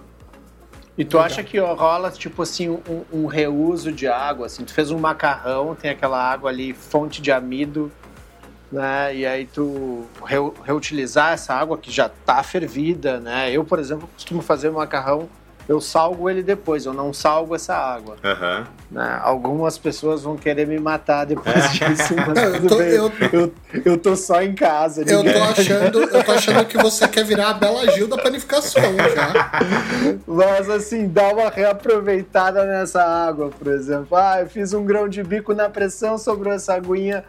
[0.98, 4.92] E tu acha que rola, tipo assim, um, um, reuso de água, assim, tu fez
[4.92, 7.92] um macarrão, tem aquela água ali, fonte de amido,
[8.76, 10.06] né, e aí tu
[10.64, 15.30] reutilizar essa água que já tá fervida, né, eu, por exemplo, costumo fazer macarrão
[15.68, 18.18] eu salgo ele depois, eu não salgo essa água.
[18.24, 18.66] Uhum.
[18.92, 19.20] Né?
[19.24, 24.16] Algumas pessoas vão querer me matar depois disso, mas eu, tô, eu, eu, eu, tô
[24.16, 25.02] só em casa.
[25.02, 28.84] Eu tô, achando, eu tô achando que você quer virar a Bela Gil da panificação
[29.16, 29.52] já.
[30.28, 34.16] Mas assim, dá uma reaproveitada nessa água, por exemplo.
[34.16, 37.24] Ah, eu fiz um grão de bico na pressão, sobrou essa aguinha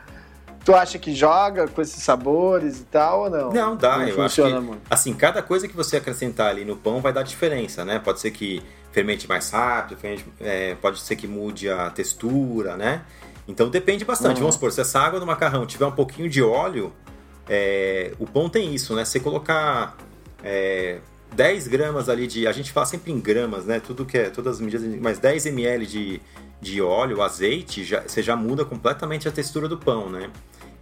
[0.67, 3.53] Tu acha que joga com esses sabores e tal ou não?
[3.53, 3.99] Não, dá.
[3.99, 4.83] Não eu acho que, muito.
[4.91, 8.01] assim, cada coisa que você acrescentar ali no pão vai dar diferença, né?
[8.01, 13.03] Pode ser que fermente mais rápido, fermente, é, pode ser que mude a textura, né?
[13.47, 14.39] Então depende bastante.
[14.39, 14.41] Uhum.
[14.41, 16.93] Vamos supor, se essa água do macarrão tiver um pouquinho de óleo,
[17.49, 19.05] é, o pão tem isso, né?
[19.05, 19.97] Você colocar
[20.43, 20.99] é,
[21.33, 22.45] 10 gramas ali de.
[22.45, 23.79] A gente fala sempre em gramas, né?
[23.79, 24.31] Tudo que é.
[24.31, 26.21] Todas as medidas, mas 10 ml de,
[26.61, 30.29] de óleo, azeite, já, você já muda completamente a textura do pão, né?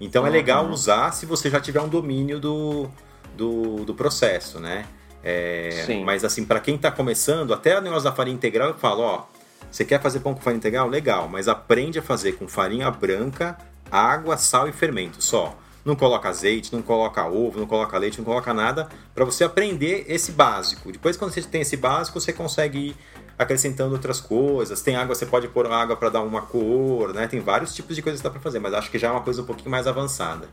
[0.04, 0.28] Então uhum.
[0.28, 2.88] é legal usar se você já tiver um domínio do,
[3.36, 4.84] do, do processo, né?
[5.22, 9.00] É, mas assim, para quem está começando, até o negócio da farinha integral, eu falo,
[9.02, 9.24] ó,
[9.70, 10.86] você quer fazer pão com farinha integral?
[10.86, 13.56] Legal, mas aprende a fazer com farinha branca,
[13.90, 15.56] água, sal e fermento só.
[15.82, 20.04] Não coloca azeite, não coloca ovo, não coloca leite, não coloca nada, para você aprender
[20.08, 20.92] esse básico.
[20.92, 22.96] Depois, quando você tem esse básico, você consegue ir
[23.38, 24.80] acrescentando outras coisas.
[24.82, 27.26] Tem água, você pode pôr água para dar uma cor, né?
[27.26, 29.22] Tem vários tipos de coisas que dá para fazer, mas acho que já é uma
[29.22, 30.48] coisa um pouquinho mais avançada.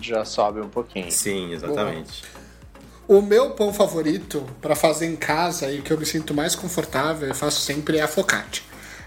[0.00, 1.10] Já sobe um pouquinho.
[1.10, 2.22] Sim, exatamente.
[3.08, 7.28] O meu pão favorito para fazer em casa e que eu me sinto mais confortável,
[7.28, 8.62] eu faço sempre é a focaccia.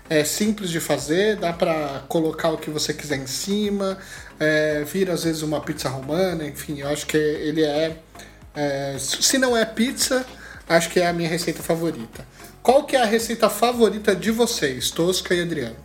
[0.09, 3.97] é simples de fazer, dá para colocar o que você quiser em cima,
[4.39, 7.97] é, vira às vezes uma pizza romana, enfim, eu acho que ele é,
[8.53, 10.25] é, se não é pizza,
[10.67, 12.27] acho que é a minha receita favorita.
[12.65, 15.75] Qual que é a receita favorita de vocês, Tosca e Adriano?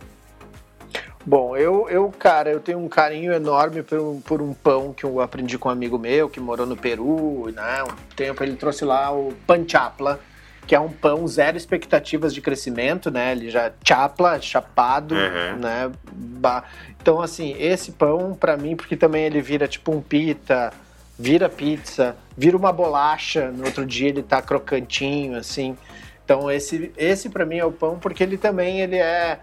[1.23, 5.03] Bom, eu, eu, cara, eu tenho um carinho enorme por um, por um pão que
[5.03, 7.83] eu aprendi com um amigo meu que morou no Peru, né?
[7.83, 10.19] Um tempo ele trouxe lá o panchapla,
[10.65, 13.33] que é um pão zero expectativas de crescimento, né?
[13.33, 15.57] Ele já chapla, chapado, Uhum.
[15.59, 15.91] né?
[16.11, 16.63] Ba-
[16.99, 20.73] Então, assim, esse pão, pra mim, porque também ele vira tipo um pita,
[21.19, 25.77] vira pizza, vira uma bolacha, no outro dia ele tá crocantinho, assim.
[26.23, 29.39] Então, esse, esse para mim é o pão, porque ele também ele é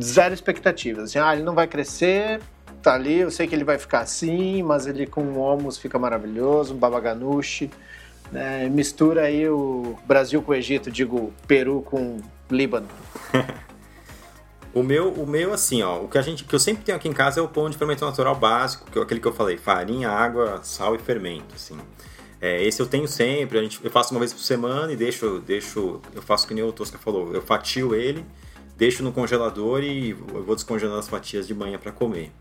[0.00, 1.04] zero expectativas.
[1.04, 2.40] Assim, ah, ele não vai crescer,
[2.82, 6.74] tá ali, eu sei que ele vai ficar assim, mas ele com homus fica maravilhoso,
[6.74, 7.70] um babaganuche.
[8.30, 8.68] né?
[8.68, 12.18] mistura aí o Brasil com o Egito, digo Peru com
[12.50, 12.88] Líbano.
[14.74, 17.06] O meu, o meu, assim, ó, o que a gente, que eu sempre tenho aqui
[17.06, 19.58] em casa é o pão de fermento natural básico, que é aquele que eu falei,
[19.58, 21.76] farinha, água, sal e fermento, assim.
[22.42, 25.40] É, esse eu tenho sempre, a gente, eu faço uma vez por semana e deixo,
[25.46, 28.26] deixo, eu faço que nem o Tosca falou, eu fatio ele,
[28.76, 32.32] deixo no congelador e eu vou descongelando as fatias de manhã para comer.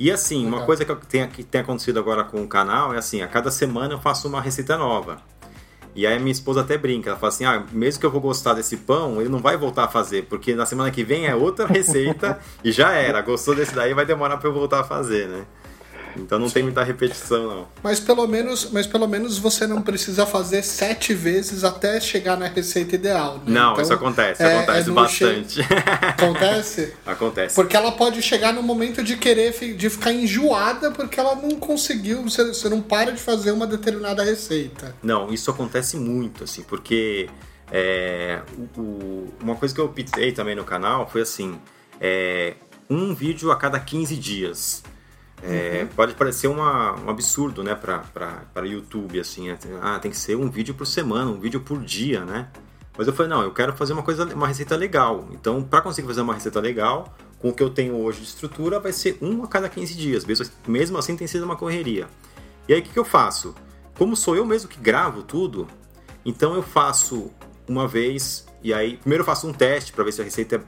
[0.00, 3.22] E assim, uma coisa que, tem, que tem acontecido agora com o canal é assim,
[3.22, 5.22] a cada semana eu faço uma receita nova.
[5.94, 8.20] E aí a minha esposa até brinca, ela fala assim, ah, mesmo que eu vou
[8.20, 11.36] gostar desse pão, ele não vai voltar a fazer, porque na semana que vem é
[11.36, 13.22] outra receita e já era.
[13.22, 15.46] Gostou desse daí, vai demorar para eu voltar a fazer, né?
[16.18, 17.68] Então não tem muita repetição, não.
[17.82, 22.46] Mas pelo menos, mas pelo menos você não precisa fazer sete vezes até chegar na
[22.48, 23.34] receita ideal.
[23.38, 23.42] Né?
[23.48, 25.60] Não, Então, isso acontece, é- acontece é no che- bastante.
[26.16, 26.94] Acontece?
[27.04, 27.54] acontece.
[27.54, 32.22] Porque ela pode chegar no momento de querer de ficar enjoada porque ela não conseguiu,
[32.22, 34.94] você, você não para de fazer uma determinada receita.
[35.02, 37.28] Não, isso acontece muito, assim, porque
[37.70, 38.40] é,
[38.76, 41.58] o- o- uma coisa que eu optei também no canal foi assim:
[42.00, 42.54] é,
[42.88, 44.82] um vídeo a cada 15 dias.
[45.48, 49.58] É, Pode parecer uma- um absurdo, né, para YouTube, assim, né?
[49.80, 52.48] ah, tem que ser um vídeo por semana, um vídeo por dia, né?
[52.98, 55.28] Mas eu falei, não, eu quero fazer uma coisa, uma receita legal.
[55.32, 58.80] Então, para conseguir fazer uma receita legal, com o que eu tenho hoje de estrutura,
[58.80, 60.24] vai ser um a cada 15 dias.
[60.24, 62.06] Mesmo, mesmo assim, tem sido uma correria.
[62.66, 63.54] E aí, o que, que eu faço?
[63.98, 65.68] Como sou eu mesmo que gravo tudo,
[66.24, 67.30] então eu faço
[67.68, 70.62] uma vez, e aí, primeiro eu faço um teste para ver se a receita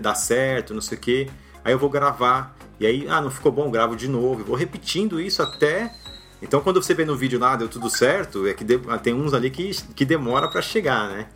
[0.00, 1.30] dá certo, não sei o quê.
[1.64, 4.40] Aí eu vou gravar, e aí, ah, não ficou bom, gravo de novo.
[4.42, 5.92] Eu vou repetindo isso até.
[6.40, 9.34] Então, quando você vê no vídeo lá, deu tudo certo, é que de- tem uns
[9.34, 11.26] ali que, que demora para chegar, né?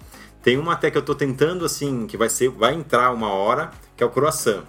[0.42, 3.70] Tem uma até que eu tô tentando, assim, que vai ser, vai entrar uma hora,
[3.96, 4.62] que é o croissant.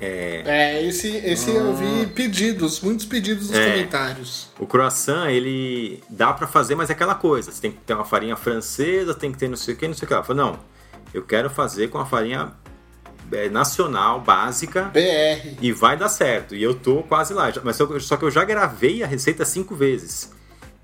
[0.00, 3.70] É, É, esse, esse eu vi pedidos, muitos pedidos nos É.
[3.70, 4.48] comentários.
[4.58, 7.52] O croissant, ele dá pra fazer, mas é aquela coisa.
[7.52, 9.94] Você tem que ter uma farinha francesa, tem que ter não sei o que, não
[9.94, 10.14] sei o que.
[10.14, 10.58] Ela falou, não,
[11.14, 12.52] eu quero fazer com a farinha
[13.32, 15.56] é, nacional, básica, BR.
[15.60, 16.54] e vai dar certo.
[16.54, 17.52] E eu tô quase lá.
[17.64, 20.30] Mas só, só que eu já gravei a receita cinco vezes.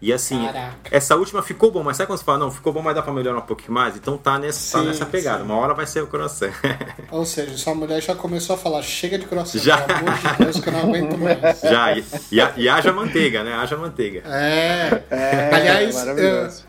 [0.00, 0.76] E assim, Caraca.
[0.92, 3.12] essa última ficou bom, mas sabe quando você fala, não, ficou bom, mas dá pra
[3.12, 3.96] melhorar um pouquinho mais?
[3.96, 5.38] Então tá nessa, tá Sim, nessa pegada.
[5.40, 5.44] sim.
[5.44, 6.52] Uma hora vai ser o croissant.
[7.10, 9.78] Ou seja, sua mulher já começou a falar, chega de croissant, Já.
[9.78, 11.60] pelo amor de Deus, que eu não aguento mais.
[11.68, 13.52] já, e, e, e haja manteiga, né?
[13.54, 14.22] Haja manteiga.
[14.26, 15.02] É.
[15.10, 16.62] É, Aliás, maravilhoso.
[16.62, 16.67] eu-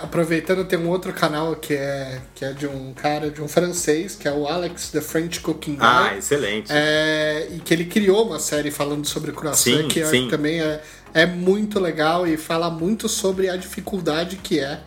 [0.00, 4.16] aproveitando, tem um outro canal que é, que é de um cara, de um francês,
[4.16, 5.80] que é o Alex The French Cooking Guy.
[5.80, 6.66] Ah, excelente.
[6.70, 10.28] É, e que ele criou uma série falando sobre croissant, Sim, que sim.
[10.28, 10.82] também é,
[11.14, 14.80] é muito legal e fala muito sobre a dificuldade que é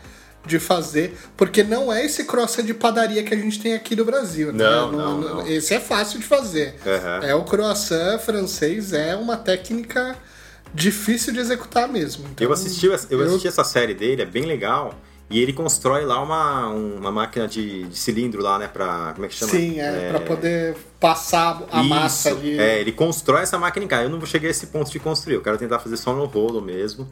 [0.46, 4.06] de fazer, porque não é esse croissant de padaria que a gente tem aqui no
[4.06, 4.64] Brasil, né?
[4.64, 5.48] Não, não, não.
[5.48, 6.76] Esse é fácil de fazer.
[6.86, 7.26] Aham.
[7.26, 10.16] É o croissant francês, é uma técnica
[10.76, 12.28] difícil de executar mesmo.
[12.32, 14.94] Então, Eu assisti, eu assisti essa série dele, é bem legal.
[15.28, 18.68] E ele constrói lá uma, uma máquina de, de cilindro lá, né?
[18.68, 19.12] Pra.
[19.16, 19.52] Como é que chama?
[19.52, 22.60] Sim, é, pra poder passar a massa Isso, ali.
[22.60, 24.04] É, ele constrói essa máquina em casa.
[24.04, 25.34] Eu não vou chegar a esse ponto de construir.
[25.36, 27.10] Eu quero tentar fazer só no rolo mesmo.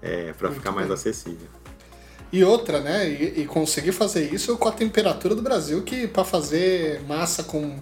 [0.00, 0.94] É, pra ficar mais bem.
[0.94, 1.48] acessível.
[2.32, 3.08] E outra, né?
[3.08, 7.76] E, e conseguir fazer isso com a temperatura do Brasil, que pra fazer massa com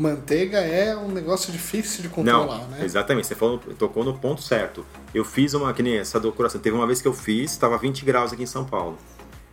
[0.00, 2.84] manteiga é um negócio difícil de controlar, Não, né?
[2.84, 4.84] exatamente, você falou, tocou no ponto certo.
[5.14, 8.02] Eu fiz uma, que nem essa decoração, teve uma vez que eu fiz, tava 20
[8.04, 8.96] graus aqui em São Paulo.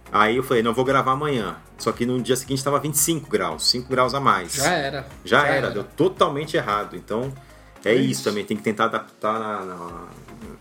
[0.09, 1.57] Aí eu falei, não vou gravar amanhã.
[1.77, 4.53] Só que no dia seguinte tava 25 graus, 5 graus a mais.
[4.53, 5.07] Já era.
[5.25, 6.95] Já, era, deu totalmente errado.
[6.95, 7.33] Então,
[7.83, 8.23] é, isso.
[8.23, 10.07] também, tem que tentar adaptar na,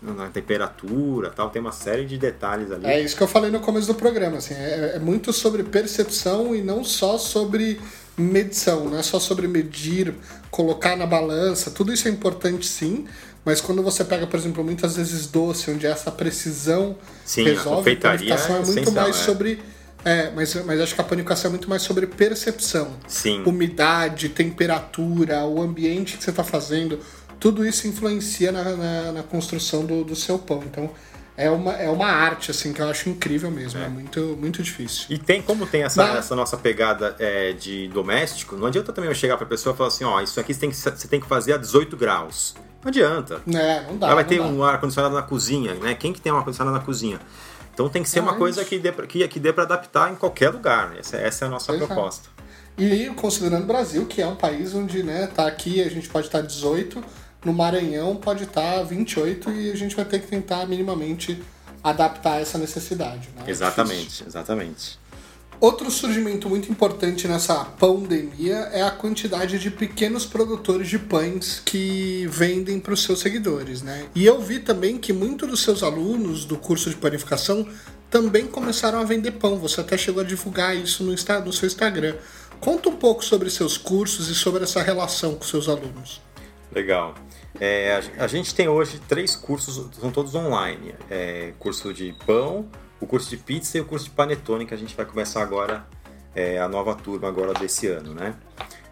[0.01, 2.85] na, na temperatura tal, tem uma série de detalhes ali.
[2.85, 6.53] É isso que eu falei no começo do programa, assim, é, é muito sobre percepção
[6.53, 7.79] e não só sobre
[8.17, 10.13] medição, não é só sobre medir,
[10.49, 13.05] colocar na balança, tudo isso é importante sim,
[13.45, 17.77] mas quando você pega, por exemplo, muitas vezes doce, onde essa precisão Sim, a resolve,
[17.77, 19.23] confeitaria panificação é é muito mais é.
[19.23, 19.59] sobre
[20.03, 22.91] É, mas, mas acho que a panificação é muito mais sobre percepção.
[23.07, 23.43] Sim.
[23.45, 26.99] Umidade, temperatura, o ambiente que você está fazendo,
[27.39, 30.63] tudo isso influencia na, na, na construção do, do seu pão.
[30.65, 30.89] Então,
[31.37, 33.79] é uma, é uma arte, assim, que eu acho incrível mesmo.
[33.79, 35.05] É, é muito, muito difícil.
[35.07, 36.17] E tem, como tem essa, Mas...
[36.17, 39.89] essa nossa pegada é, de doméstico, não adianta também eu chegar pra pessoa e falar
[39.89, 42.55] assim, ó, isso aqui você tem que, você tem que fazer a 18 graus.
[42.83, 43.41] Não adianta.
[43.53, 44.07] É, não dá.
[44.07, 44.45] Ela vai ter dá.
[44.45, 45.93] um ar-condicionado na cozinha, né?
[45.93, 47.19] Quem que tem um ar-condicionado na cozinha?
[47.71, 50.15] Então tem que ser uma coisa que dê, pra, que, que dê pra adaptar em
[50.15, 50.97] qualquer lugar, né?
[50.99, 51.77] Essa, essa é a nossa é.
[51.77, 52.29] proposta.
[52.75, 56.27] E considerando o Brasil, que é um país onde, né, tá aqui, a gente pode
[56.27, 57.03] estar 18,
[57.47, 61.41] no Maranhão pode estar 28 e a gente vai ter que tentar minimamente
[61.81, 63.29] adaptar essa necessidade.
[63.35, 63.43] Né?
[63.47, 63.49] É.
[63.49, 64.99] Exatamente, exatamente.
[65.59, 72.27] Outro surgimento muito importante nessa pandemia é a quantidade de pequenos produtores de pães que
[72.29, 74.05] vendem para os seus seguidores, né?
[74.13, 77.67] E eu vi também que muitos dos seus alunos do curso de panificação
[78.11, 79.57] também começaram a vender pão.
[79.57, 82.15] Você até chegou a divulgar isso no, Insta- no seu Instagram.
[82.59, 86.21] Conta um pouco sobre seus cursos e sobre essa relação com seus alunos.
[86.71, 87.15] Legal.
[87.59, 90.93] É, a, a gente tem hoje três cursos, são todos online.
[91.09, 92.67] É, curso de pão,
[92.99, 95.85] o curso de pizza e o curso de panetone, que a gente vai começar agora,
[96.35, 98.35] é, a nova turma agora desse ano, né?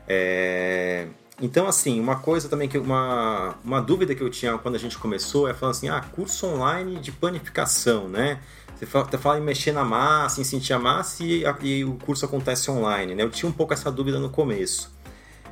[0.07, 1.07] É,
[1.41, 4.97] então, assim, uma coisa também que uma, uma dúvida que eu tinha quando a gente
[4.97, 8.39] começou é falar assim, ah, curso online de panificação, né?
[8.75, 11.83] Você fala, você fala em mexer na massa, em sentir a massa e, a- e
[11.85, 13.23] o curso acontece online, né?
[13.23, 14.93] Eu tinha um pouco essa dúvida no começo.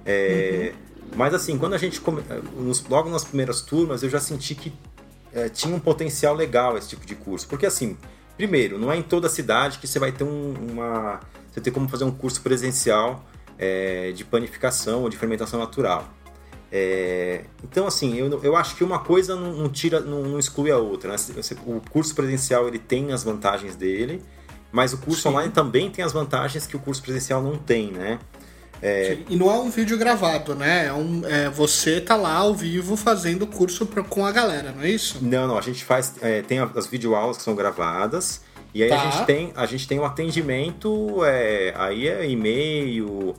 [0.06, 0.74] É,
[1.16, 2.22] Mas assim, quando a gente come...
[2.58, 4.74] nos- logo nas primeiras turmas, eu já senti que
[5.34, 7.48] é, tinha um potencial legal esse tipo de curso.
[7.48, 7.98] Porque assim,
[8.38, 11.20] primeiro, não é em toda a cidade que você vai ter um- uma.
[11.52, 13.24] Você tem como fazer um curso presencial
[13.58, 16.08] é, de panificação ou de fermentação natural.
[16.72, 20.72] É, então, assim, eu, eu acho que uma coisa não, não tira, não, não exclui
[20.72, 21.12] a outra.
[21.12, 21.16] né?
[21.68, 24.24] O curso presencial ele tem as vantagens dele,
[24.72, 25.30] mas o curso Sim.
[25.30, 28.18] online também tem as vantagens que o curso presencial não tem, né?
[29.30, 30.88] E não é um vídeo gravado, né?
[30.88, 34.74] É um, é, você tá lá ao vivo fazendo o curso pra- com a galera,
[34.76, 35.20] não é isso?
[35.22, 36.14] Não, não, a gente faz.
[36.22, 38.42] é, tem as videoaulas que são gravadas.
[38.74, 39.02] E aí Tá.
[39.02, 43.36] a gente tem a gente tem um atendimento, é, aí é e-mail,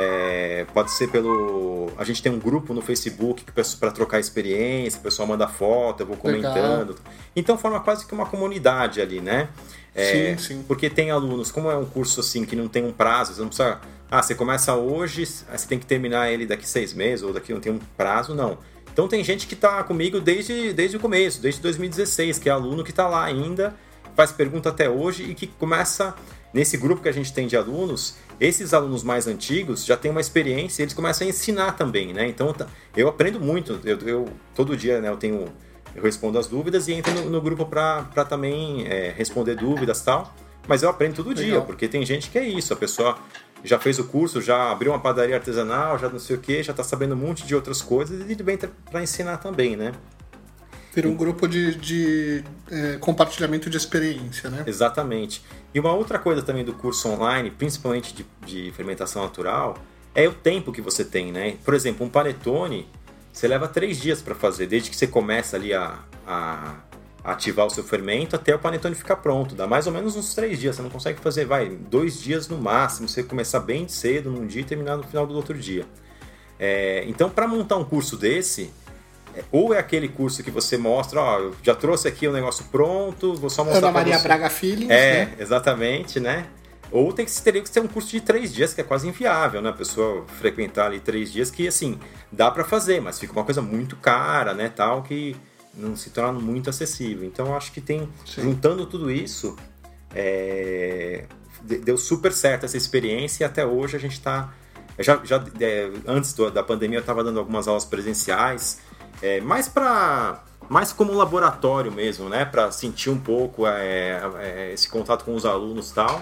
[0.00, 1.90] é, pode ser pelo.
[1.98, 3.44] A gente tem um grupo no Facebook
[3.80, 6.54] para trocar experiência, o pessoal manda foto, eu vou Legal.
[6.54, 6.94] comentando.
[7.34, 9.48] Então forma quase que uma comunidade ali, né?
[9.92, 10.64] É, Sim, sim.
[10.68, 13.48] Porque tem alunos, como é um curso assim que não tem um prazo, você não
[13.48, 13.80] precisa.
[14.08, 17.52] Ah, você começa hoje, aí você tem que terminar ele daqui seis meses, ou daqui
[17.52, 18.56] não tem um prazo, não.
[18.92, 22.84] Então tem gente que está comigo desde, desde o começo, desde 2016, que é aluno
[22.84, 23.74] que está lá ainda,
[24.14, 26.14] faz pergunta até hoje e que começa,
[26.54, 30.20] nesse grupo que a gente tem de alunos, esses alunos mais antigos já têm uma
[30.20, 32.26] experiência e eles começam a ensinar também, né?
[32.28, 35.46] Então tá- eu aprendo muito, eu, eu- todo dia né, eu tenho.
[35.94, 40.32] Eu respondo as dúvidas e entro no, no grupo para também é, responder dúvidas tal.
[40.68, 41.64] Mas eu aprendo todo dia, Legal.
[41.64, 43.16] porque tem gente que é isso, a pessoa
[43.64, 46.74] já fez o curso, já abriu uma padaria artesanal, já não sei o que, já
[46.74, 48.58] tá sabendo um monte de outras coisas e ele vem
[48.90, 49.92] para ensinar também, né?
[50.94, 54.62] Vira um grupo de, de é, compartilhamento de experiência, né?
[54.66, 55.42] Exatamente.
[55.74, 59.76] E uma outra coisa também do curso online, principalmente de, de fermentação natural,
[60.14, 61.56] é o tempo que você tem, né?
[61.64, 62.88] Por exemplo, um panetone,
[63.32, 66.76] você leva três dias para fazer, desde que você começa ali a, a
[67.22, 69.54] ativar o seu fermento até o panetone ficar pronto.
[69.54, 70.76] Dá mais ou menos uns três dias.
[70.76, 73.08] Você não consegue fazer, vai, dois dias no máximo.
[73.08, 75.86] Você começar bem cedo num dia e terminar no final do outro dia.
[76.58, 78.72] É, então, para montar um curso desse,
[79.52, 83.34] ou é aquele curso que você mostra, ó, eu já trouxe aqui o negócio pronto,
[83.34, 84.24] vou só mostrar Ana Maria você.
[84.24, 85.34] Braga Feelings, É, né?
[85.38, 86.46] exatamente, né?
[86.90, 89.60] Ou tem que, teria que ser um curso de três dias, que é quase inviável,
[89.60, 89.68] né?
[89.70, 91.98] A pessoa frequentar ali três dias, que assim,
[92.32, 94.70] dá para fazer, mas fica uma coisa muito cara, né?
[94.74, 95.36] Tal, que
[95.74, 97.26] não se torna muito acessível.
[97.28, 98.40] Então eu acho que tem, Sim.
[98.42, 99.54] juntando tudo isso,
[100.14, 101.24] é,
[101.62, 104.52] de- deu super certo essa experiência e até hoje a gente está.
[104.98, 108.80] Já, já, é, antes da pandemia eu estava dando algumas aulas presenciais,
[109.22, 114.72] é, mais para mais como um laboratório mesmo, né, para sentir um pouco é, é,
[114.72, 116.20] esse contato com os alunos e tal.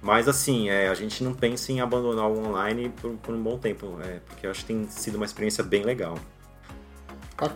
[0.00, 3.58] Mas assim, é, a gente não pensa em abandonar o online por, por um bom
[3.58, 6.16] tempo, é, porque eu acho que tem sido uma experiência bem legal.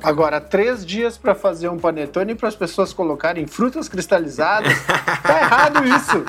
[0.03, 4.73] Agora, três dias pra fazer um panetone para as pessoas colocarem frutas cristalizadas.
[5.23, 6.25] tá errado isso.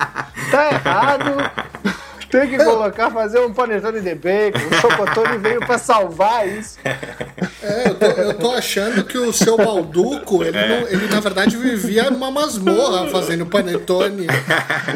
[0.51, 2.05] Tá errado.
[2.30, 4.59] Tem que colocar, fazer um panetone de bacon.
[4.59, 6.78] O chocotone veio pra salvar isso.
[6.84, 10.67] É, eu tô, eu tô achando que o seu Balduco, ele, É.
[10.82, 14.28] não- ele na verdade vivia numa masmorra fazendo panetone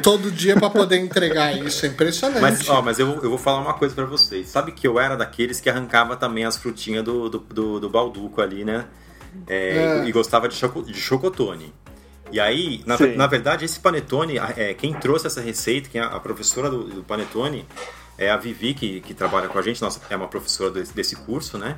[0.04, 1.86] todo dia pra poder entregar isso.
[1.86, 2.42] É impressionante.
[2.42, 4.48] Mas, ó, mas eu, vou- eu vou falar uma coisa pra vocês.
[4.50, 8.42] Sabe que eu era daqueles que arrancava também as frutinhas do, do, do, do balduco
[8.42, 8.86] ali, né?
[9.48, 10.04] É, É.
[10.06, 11.74] E, e gostava de, choco, de chocotone.
[12.32, 16.20] E aí, na, na verdade, esse panetone, é, quem trouxe essa receita, quem é a
[16.20, 17.66] professora do, do panetone,
[18.18, 21.16] é a Vivi, que, que trabalha com a gente, nossa, é uma professora desse, desse
[21.16, 21.78] curso, né?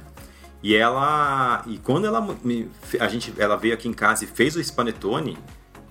[0.64, 1.64] E ela.
[1.68, 5.38] E quando ela me, a gente, ela veio aqui em casa e fez o panetone,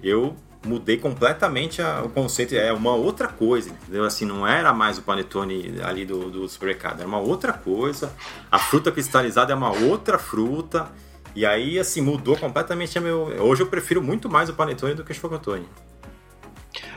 [0.03, 2.55] eu mudei completamente a- o conceito.
[2.55, 4.05] É uma outra coisa, entendeu?
[4.05, 8.13] Assim, não era mais o panetone ali do, do supermercado, era uma outra coisa.
[8.51, 10.89] A fruta cristalizada é uma outra fruta.
[11.35, 13.23] E aí, assim, mudou completamente a meu.
[13.41, 15.67] Hoje eu prefiro muito mais o panetone do que o chocotone.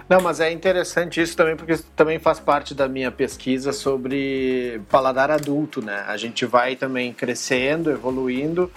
[0.10, 4.82] Não, mas é interessante isso também, porque isso também faz parte da minha pesquisa sobre
[4.90, 6.04] paladar adulto, né?
[6.08, 8.70] A gente vai também crescendo, evoluindo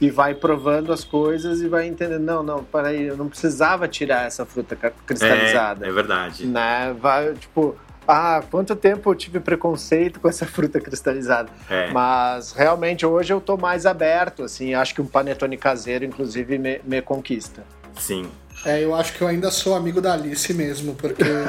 [0.00, 4.26] e vai provando as coisas e vai entendendo, não, não, peraí, eu não precisava tirar
[4.26, 5.84] essa fruta ca- cristalizada.
[5.84, 6.46] É, é verdade.
[6.46, 6.96] Né?
[6.98, 7.76] Vai, tipo,
[8.06, 11.50] ah, quanto tempo eu tive preconceito com essa fruta cristalizada.
[11.68, 11.90] É.
[11.90, 16.80] Mas realmente hoje eu tô mais aberto, assim, acho que um panetone caseiro, inclusive, me,
[16.84, 17.64] me conquista.
[17.98, 18.30] Sim.
[18.64, 21.46] É, eu acho que eu ainda sou amigo da Alice mesmo, porque eu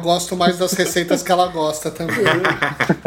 [0.00, 2.22] gosto mais das receitas que ela gosta também.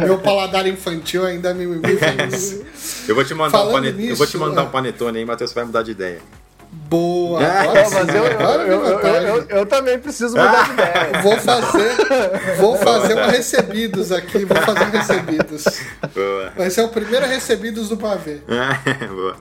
[0.04, 2.66] Meu paladar infantil ainda me, me vence.
[3.08, 4.64] Eu vou te mandar, Falando um, panetone, eu vou te nisso, mandar é.
[4.66, 6.20] um panetone aí, Matheus, você vai mudar de ideia.
[6.72, 9.26] Boa, É, mas eu, eu, eu, eu, vontade.
[9.26, 11.22] eu- eu também preciso mudar de ideia.
[11.22, 11.96] Vou fazer,
[12.58, 15.64] vou fazer um recebidos aqui, vou fazer um recebidos.
[16.14, 16.50] Boa.
[16.56, 18.42] Vai ser o primeiro recebidos do pavê.
[19.10, 19.38] Boa.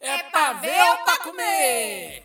[0.00, 2.22] É pra ver ou pra comer?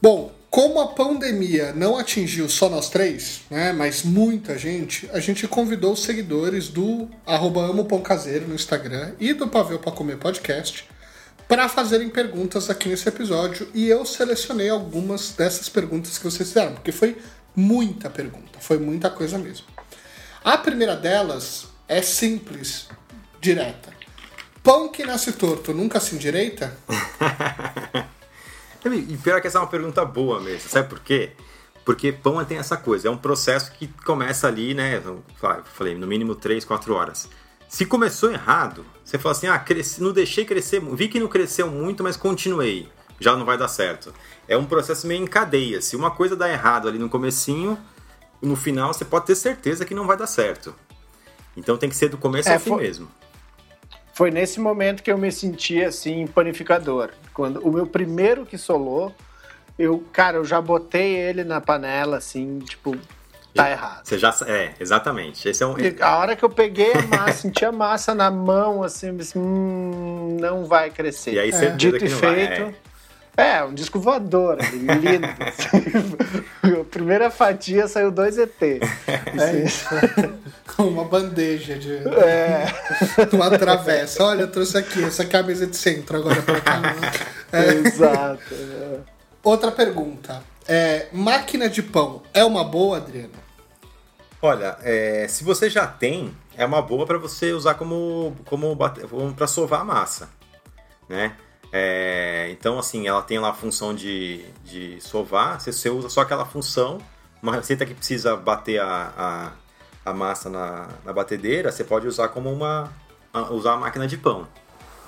[0.00, 5.46] Bom, como a pandemia não atingiu só nós três, né, mas muita gente, a gente
[5.48, 10.16] convidou os seguidores do arroba Amo Pão Caseiro no Instagram e do Pavê para Comer
[10.18, 10.86] Podcast
[11.48, 16.74] para fazerem perguntas aqui nesse episódio e eu selecionei algumas dessas perguntas que vocês fizeram,
[16.74, 17.16] porque foi
[17.54, 19.66] muita pergunta, foi muita coisa mesmo.
[20.42, 22.88] A primeira delas é simples,
[23.40, 23.92] direta.
[24.62, 26.76] Pão que nasce torto nunca se endireita?
[28.86, 30.68] E pior que essa é uma pergunta boa mesmo.
[30.68, 31.32] Sabe por quê?
[31.86, 35.02] Porque pão tem essa coisa, é um processo que começa ali, né?
[35.72, 37.28] Falei, no mínimo 3, 4 horas.
[37.74, 41.68] Se começou errado, você fala assim, ah, cresci, não deixei crescer, vi que não cresceu
[41.68, 42.88] muito, mas continuei.
[43.18, 44.14] Já não vai dar certo.
[44.46, 45.80] É um processo meio em cadeia.
[45.80, 47.76] Se uma coisa dá errado ali no comecinho,
[48.40, 50.72] no final você pode ter certeza que não vai dar certo.
[51.56, 53.08] Então tem que ser do começo É, ao fim foi- mesmo.
[54.14, 57.10] Foi nesse momento que eu me senti assim, panificador.
[57.32, 59.12] Quando o meu primeiro que solou,
[59.76, 62.96] eu, cara, eu já botei ele na panela, assim, tipo,
[63.54, 64.00] tá errado.
[64.04, 65.48] Você já é, exatamente.
[65.48, 68.30] Esse é um E A hora que eu peguei a massa, senti a massa na
[68.30, 71.34] mão, assim, disse, hum, não vai crescer.
[71.34, 72.74] E aí certeza Dito que e não vai, feito.
[73.36, 75.26] É, um disco voador, ali, lindo.
[75.42, 76.80] assim.
[76.80, 78.62] a primeira fatia saiu dois ET.
[78.62, 79.86] É isso.
[80.78, 82.66] Uma bandeja de, É.
[83.32, 84.22] uma travessa.
[84.22, 86.80] Olha, eu trouxe aqui, essa aqui é a mesa de centro agora pra cá.
[87.52, 87.70] É.
[87.88, 88.54] Exato.
[89.42, 90.42] Outra pergunta.
[90.66, 93.43] É, máquina de pão é uma boa, Adriano?
[94.46, 98.76] Olha, é, se você já tem, é uma boa para você usar como como,
[99.34, 100.28] para sovar a massa,
[101.08, 101.34] né?
[101.72, 106.20] É, então, assim, ela tem lá a função de, de sovar, você, você usa só
[106.20, 106.98] aquela função.
[107.42, 109.14] Uma receita que precisa bater a,
[110.04, 112.92] a, a massa na, na batedeira, você pode usar como uma
[113.50, 114.46] usar a máquina de pão.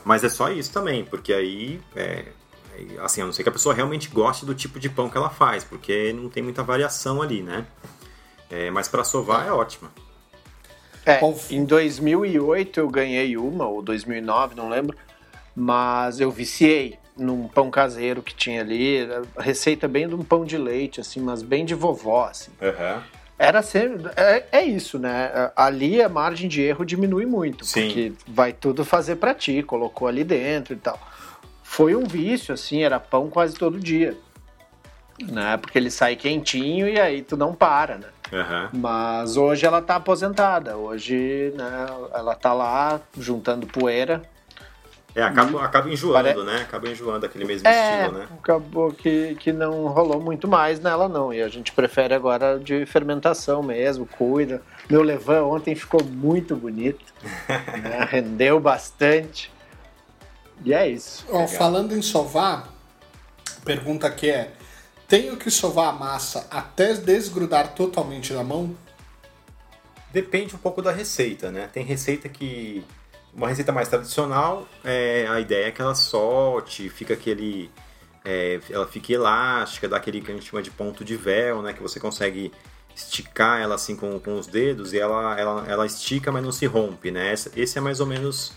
[0.02, 2.24] Mas é só isso também, porque aí é,
[3.02, 5.28] assim, a não ser que a pessoa realmente goste do tipo de pão que ela
[5.28, 7.66] faz, porque não tem muita variação ali, né?
[8.50, 9.90] É, mas para sovar é ótima.
[11.04, 11.20] É,
[11.50, 14.96] em 2008 eu ganhei uma, ou 2009, não lembro,
[15.54, 20.44] mas eu viciei num pão caseiro que tinha ali, a receita bem de um pão
[20.44, 22.50] de leite, assim, mas bem de vovó, assim.
[23.38, 25.50] Era sempre, é, é isso, né?
[25.54, 27.86] Ali a margem de erro diminui muito, Sim.
[27.86, 30.98] porque vai tudo fazer pra ti, colocou ali dentro e tal.
[31.62, 34.16] Foi um vício, assim, era pão quase todo dia,
[35.22, 35.56] né?
[35.58, 38.08] Porque ele sai quentinho e aí tu não para, né?
[38.32, 38.70] Aham.
[38.72, 40.76] Mas hoje ela tá aposentada.
[40.76, 44.22] Hoje, né, ela tá lá juntando poeira.
[45.14, 46.60] É, acaba, acaba enjoando, Pare- né?
[46.62, 48.28] Acaba enjoando aquele mesmo É, estilo, né?
[48.38, 51.32] acabou que, que não rolou muito mais nela, não.
[51.32, 54.60] E a gente prefere agora de fermentação mesmo, cuida.
[54.90, 57.02] Meu levan ontem ficou muito bonito,
[57.82, 59.50] né, rendeu bastante.
[60.62, 61.24] E é isso.
[61.30, 62.68] Ó, falando em sovar,
[63.64, 64.52] pergunta aqui é:
[65.08, 68.76] tenho que sovar a massa até desgrudar totalmente da mão?
[70.12, 71.68] Depende um pouco da receita, né?
[71.72, 72.84] Tem receita que.
[73.34, 77.70] Uma receita mais tradicional, é, a ideia é que ela solte, fica aquele.
[78.24, 81.72] é, ela fique elástica, dá aquele que a gente chama de ponto de véu, né?
[81.74, 82.50] Que você consegue
[82.94, 86.64] esticar ela assim com, com os dedos e ela, ela, ela estica, mas não se
[86.64, 87.34] rompe, né?
[87.54, 88.52] Esse é mais ou menos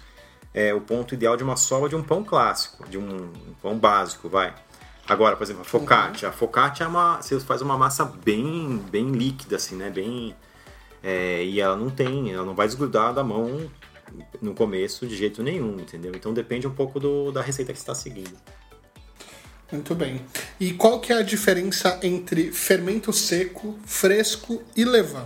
[0.54, 3.78] é, o ponto ideal de uma sola de um pão clássico, de um, um pão
[3.78, 4.56] básico, vai.
[5.10, 6.30] Agora, por exemplo, a focaccia.
[6.30, 7.20] A focaccia é uma.
[7.20, 9.90] Você faz uma massa bem, bem líquida, assim, né?
[9.90, 10.36] Bem.
[11.02, 13.70] É, e ela não tem, ela não vai desgrudar da mão
[14.42, 16.12] no começo de jeito nenhum, entendeu?
[16.16, 18.38] Então depende um pouco do, da receita que você está seguindo.
[19.72, 20.22] Muito bem.
[20.60, 25.26] E qual que é a diferença entre fermento seco, fresco e levain?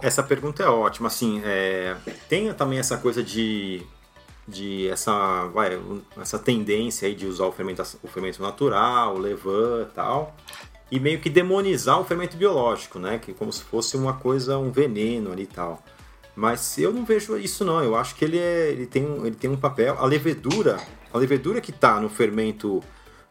[0.00, 1.06] Essa pergunta é ótima.
[1.06, 1.96] Assim, é,
[2.28, 3.82] tem também essa coisa de,
[4.46, 5.80] de essa, vai,
[6.20, 10.36] essa tendência aí de usar o fermento, o fermento natural, o levain e tal,
[10.90, 13.18] e meio que demonizar o fermento biológico, né?
[13.18, 15.82] Que como se fosse uma coisa, um veneno ali e tal.
[16.34, 17.82] Mas eu não vejo isso não.
[17.82, 19.96] Eu acho que ele, é, ele, tem, ele tem um papel.
[19.98, 20.78] A levedura,
[21.12, 22.82] a levedura que está no fermento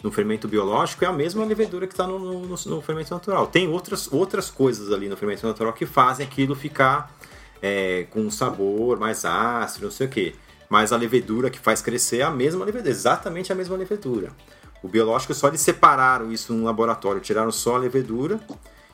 [0.04, 3.46] no fermento biológico é a mesma levedura que está no, no, no, fermento natural.
[3.46, 7.16] Tem outras, outras coisas ali no fermento natural que fazem aquilo ficar
[7.62, 10.36] é, com um sabor mais ácido, não sei o quê.
[10.72, 14.32] Mas a levedura que faz crescer é a mesma levedura, exatamente a mesma levedura.
[14.82, 18.40] O biológico só eles separaram isso no laboratório, tiraram só a levedura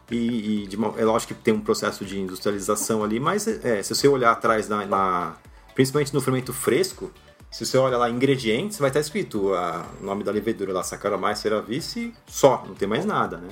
[0.09, 3.93] e, e de, é lógico que tem um processo de industrialização ali, mas é, se
[3.93, 5.35] você olhar atrás, na, na,
[5.75, 7.11] principalmente no fermento fresco,
[7.51, 11.43] se você olha lá ingredientes, vai estar escrito a, o nome da levedura lá, Saccharomyces
[11.43, 13.49] cerevisiae, só, não tem mais nada, né?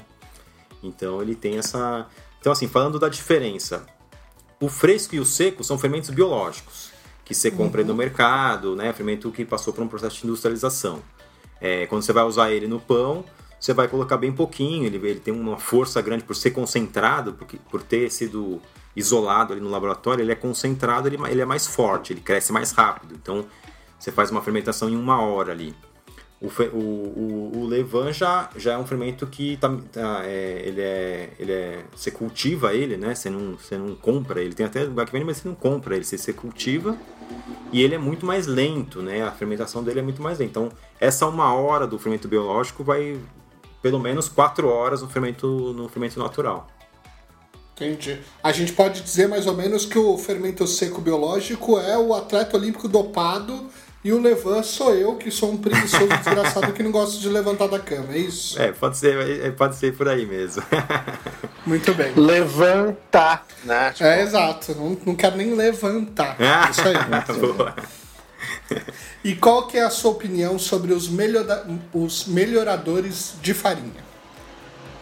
[0.81, 2.07] Então ele tem essa...
[2.39, 3.85] Então assim, falando da diferença,
[4.59, 6.94] o fresco e o seco são fermentos biológicos,
[7.25, 7.87] que você compra uhum.
[7.87, 8.93] no mercado, né?
[8.93, 11.01] Fermento que passou por um processo de industrialização.
[11.59, 13.25] É, quando você vai usar ele no pão,
[13.59, 17.57] você vai colocar bem pouquinho, ele, ele tem uma força grande por ser concentrado, porque,
[17.71, 18.61] por ter sido
[18.95, 22.71] isolado ali no laboratório, ele é concentrado, ele, ele é mais forte, ele cresce mais
[22.71, 23.15] rápido.
[23.15, 23.45] Então
[23.97, 25.75] você faz uma fermentação em uma hora ali.
[26.45, 31.29] O, o, o, levain já, já é um fermento que tá, tá, é, ele é,
[31.39, 33.15] ele é, você cultiva ele, né?
[33.15, 34.53] Você não, você não compra ele.
[34.53, 36.03] Tem até lugar que vende, mas você não compra ele.
[36.03, 36.95] Você, você cultiva
[37.71, 39.23] e ele é muito mais lento, né?
[39.23, 40.51] A fermentação dele é muito mais lenta.
[40.51, 43.19] Então, essa uma hora do fermento biológico vai,
[43.81, 46.67] pelo menos quatro horas no fermento, no fermento natural.
[47.75, 48.21] Entendi.
[48.41, 52.55] A gente pode dizer mais ou menos que o fermento seco biológico é o atleta
[52.55, 53.69] olímpico dopado
[54.05, 57.67] e o Levan sou eu, que sou um preguiçoso desgraçado que não gosto de levantar
[57.67, 58.61] da cama, é isso?
[58.61, 60.61] É, pode ser, é, pode ser por aí mesmo.
[61.65, 62.13] Muito bem.
[62.13, 63.89] Levantar, né?
[63.93, 64.03] Tipo...
[64.03, 64.75] É, exato.
[64.75, 66.37] Não, não quero nem levantar.
[66.39, 66.93] É isso aí.
[67.39, 67.75] Boa.
[69.23, 71.65] E qual que é a sua opinião sobre os, melhora...
[71.91, 74.05] os melhoradores de farinha?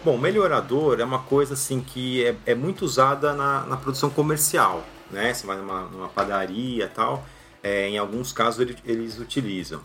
[0.06, 4.82] Bom, melhorador é uma coisa assim que é, é muito usada na, na, produção comercial,
[5.12, 5.34] né?
[5.34, 7.26] Você vai numa, numa padaria e tal,
[7.64, 9.82] é, em alguns casos eles, eles utilizam.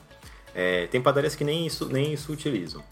[0.55, 2.83] É, tem padarias que nem isso, nem isso utilizam.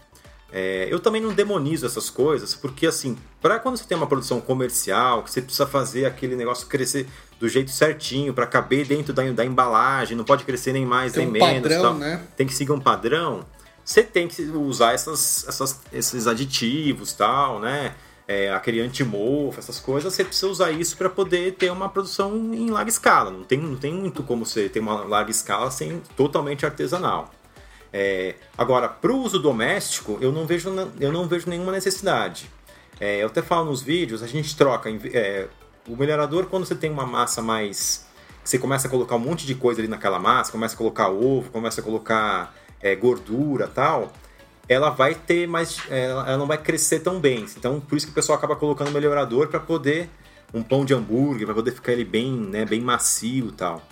[0.51, 4.39] É, eu também não demonizo essas coisas, porque assim, para quando você tem uma produção
[4.39, 7.05] comercial, que você precisa fazer aquele negócio crescer
[7.37, 11.29] do jeito certinho, para caber dentro da, da, embalagem, não pode crescer nem mais tem
[11.29, 11.61] nem um menos.
[11.61, 12.23] Padrão, né?
[12.37, 13.45] Tem que seguir um padrão.
[13.83, 17.93] Você tem que usar essas, essas, esses aditivos tal, né?
[18.27, 22.69] É, aquele antimorfo, essas coisas, você precisa usar isso para poder ter uma produção em
[22.69, 23.31] larga escala.
[23.31, 27.31] Não tem, não tem muito como você ter uma larga escala sem totalmente artesanal.
[27.93, 30.69] É, agora, para o uso doméstico, eu não vejo,
[30.99, 32.49] eu não vejo nenhuma necessidade.
[32.99, 34.89] É, eu até falo nos vídeos, a gente troca.
[34.89, 35.47] É,
[35.87, 38.05] o melhorador, quando você tem uma massa mais.
[38.43, 41.51] Você começa a colocar um monte de coisa ali naquela massa, começa a colocar ovo,
[41.51, 44.11] começa a colocar é, gordura tal,
[44.69, 45.79] ela vai ter mais.
[45.89, 47.45] Ela não vai crescer tão bem.
[47.57, 50.09] Então, por isso que o pessoal acaba colocando melhorador para poder.
[50.53, 53.85] Um pão de hambúrguer, para poder ficar ele bem, né, bem macio tal.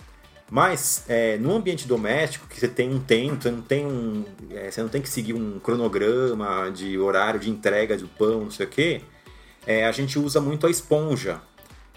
[0.50, 4.24] Mas é, no ambiente doméstico, que você tem um tempo, você não tem um.
[4.50, 8.50] É, você não tem que seguir um cronograma de horário de entrega do pão, não
[8.50, 9.02] sei o quê.
[9.66, 11.40] É, a gente usa muito a esponja.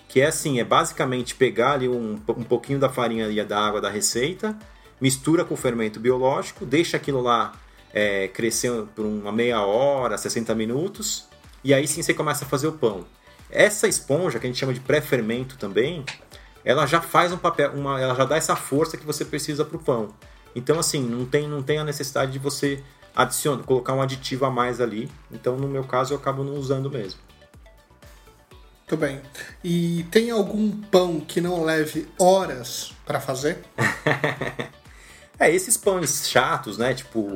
[0.08, 3.80] Que é assim, é basicamente pegar ali um, um pouquinho da farinha e da água
[3.80, 4.58] da receita,
[5.00, 7.54] mistura com o fermento biológico, deixa aquilo lá
[7.94, 11.28] é, crescer por uma meia hora, 60 minutos,
[11.64, 13.06] e aí sim você começa a fazer o pão.
[13.50, 16.06] Essa esponja, que a gente chama de pré-fermento também,
[16.64, 19.78] ela já faz um papel, uma, ela já dá essa força que você precisa para
[19.78, 20.14] o pão.
[20.56, 22.84] Então, assim, não tem, não tem a necessidade de você
[23.16, 25.10] adicionar, colocar um aditivo a mais ali.
[25.32, 27.20] Então, no meu caso, eu acabo não usando mesmo.
[28.80, 29.22] Muito bem.
[29.64, 33.60] E tem algum pão que não leve horas para fazer?
[35.40, 36.94] é, esses pães chatos, né?
[36.96, 37.36] Tipo,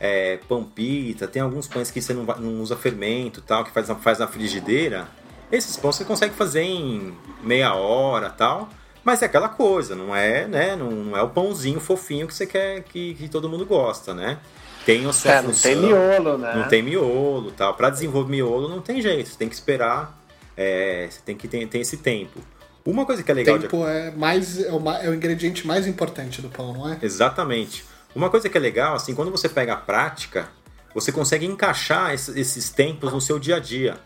[0.00, 3.88] é, pão pita, tem alguns pães que você não, não usa fermento tal, que faz,
[4.02, 5.06] faz na frigideira.
[5.50, 8.68] Esses pães você consegue fazer em meia hora tal.
[9.04, 10.74] Mas é aquela coisa, não é, né?
[10.74, 14.38] Não, não é o pãozinho fofinho que você quer que, que todo mundo gosta, né?
[14.86, 15.72] Tem a sua é, função.
[15.72, 16.54] Não tem miolo, né?
[16.56, 17.74] Não tem miolo tal.
[17.74, 20.18] Para desenvolver miolo não tem jeito, você tem que esperar,
[20.56, 22.40] é, você tem que ter, ter esse tempo.
[22.84, 23.58] Uma coisa que é legal...
[23.58, 23.90] Tempo de...
[23.90, 26.98] é, mais, é, o, é o ingrediente mais importante do pão, não é?
[27.02, 27.84] Exatamente.
[28.14, 30.48] Uma coisa que é legal, assim, quando você pega a prática,
[30.94, 33.98] você consegue encaixar esses tempos no seu dia a dia.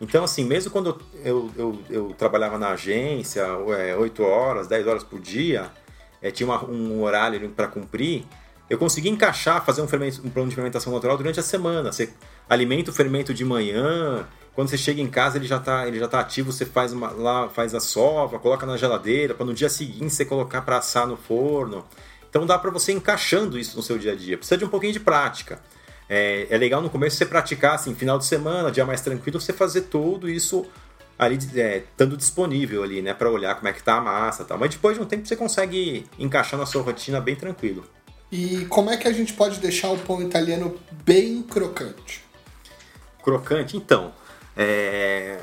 [0.00, 3.42] Então, assim, mesmo quando eu, eu, eu trabalhava na agência,
[3.78, 5.70] é, 8 horas, 10 horas por dia,
[6.22, 8.24] é, tinha uma, um horário para cumprir,
[8.68, 11.90] eu consegui encaixar, fazer um, um plano de fermentação natural durante a semana.
[11.92, 12.12] Você
[12.48, 16.06] alimenta o fermento de manhã, quando você chega em casa ele já está ele já
[16.06, 19.68] tá ativo, você faz uma, lá faz a sova, coloca na geladeira, para no dia
[19.68, 21.84] seguinte você colocar para assar no forno.
[22.30, 24.38] Então dá para você encaixando isso no seu dia a dia.
[24.38, 25.60] Precisa de um pouquinho de prática.
[26.08, 29.52] É, é legal no começo você praticar, assim, final de semana, dia mais tranquilo, você
[29.52, 30.66] fazer tudo isso
[31.18, 34.56] ali, é, estando disponível ali, né, para olhar como é que tá a massa, tal.
[34.56, 37.84] Mas depois de um tempo você consegue encaixar na sua rotina bem tranquilo.
[38.32, 42.24] E como é que a gente pode deixar o pão italiano bem crocante?
[43.22, 44.14] Crocante, então,
[44.56, 45.40] é...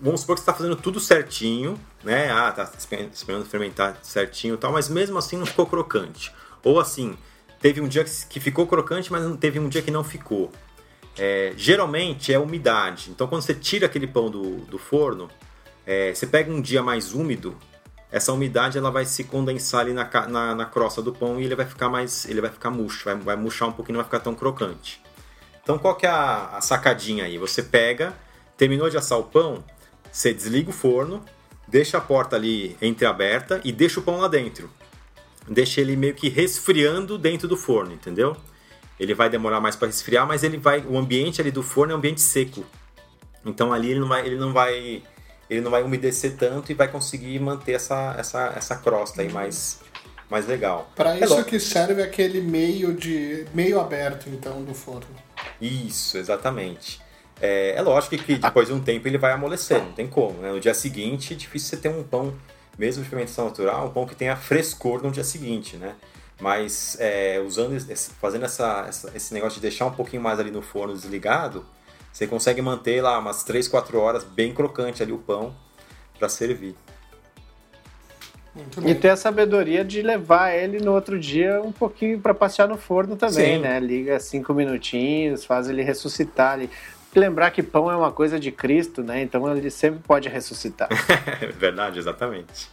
[0.00, 2.30] vamos supor que você está fazendo tudo certinho, né?
[2.30, 6.32] Ah, tá esperando fermentar certinho, e tal, mas mesmo assim não ficou crocante.
[6.62, 7.16] Ou assim,
[7.60, 10.52] teve um dia que ficou crocante, mas teve um dia que não ficou.
[11.16, 13.10] É, geralmente é umidade.
[13.10, 15.30] Então, quando você tira aquele pão do, do forno,
[15.86, 17.56] é, você pega um dia mais úmido,
[18.10, 21.54] essa umidade ela vai se condensar ali na, na, na crosta do pão e ele
[21.56, 24.20] vai ficar mais, ele vai ficar murcho, vai, vai murchar um pouquinho, não vai ficar
[24.20, 25.02] tão crocante.
[25.62, 27.38] Então, qual que é a, a sacadinha aí?
[27.38, 28.14] Você pega,
[28.56, 29.64] terminou de assar o pão,
[30.12, 31.24] você desliga o forno,
[31.66, 34.70] deixa a porta ali entreaberta e deixa o pão lá dentro
[35.48, 38.36] deixa ele meio que resfriando dentro do forno, entendeu?
[38.98, 41.94] Ele vai demorar mais para resfriar, mas ele vai, o ambiente ali do forno é
[41.94, 42.64] um ambiente seco.
[43.44, 45.02] Então ali ele não vai, ele não vai,
[45.50, 49.80] ele não vai umedecer tanto e vai conseguir manter essa, essa, essa crosta aí mais,
[50.30, 50.90] mais legal.
[50.94, 55.08] Para é isso é que serve aquele meio de meio aberto então do forno.
[55.60, 57.02] Isso, exatamente.
[57.40, 60.40] É, é lógico que depois de um tempo ele vai amolecer, não tem como.
[60.40, 60.52] Né?
[60.52, 62.34] No dia seguinte, é difícil você ter um pão
[62.78, 65.94] mesmo de fermentação natural, um pão que tenha frescor no dia seguinte, né?
[66.40, 67.78] Mas é, usando,
[68.20, 71.64] fazendo essa, essa, esse negócio de deixar um pouquinho mais ali no forno desligado,
[72.12, 75.54] você consegue manter lá umas 3, 4 horas bem crocante ali o pão
[76.18, 76.74] para servir.
[78.86, 82.76] E ter a sabedoria de levar ele no outro dia um pouquinho para passear no
[82.76, 83.62] forno também, Sim.
[83.62, 83.80] né?
[83.80, 86.70] Liga cinco minutinhos, faz ele ressuscitar ali
[87.18, 89.22] lembrar que pão é uma coisa de Cristo, né?
[89.22, 90.88] Então ele sempre pode ressuscitar.
[91.58, 92.68] Verdade, exatamente.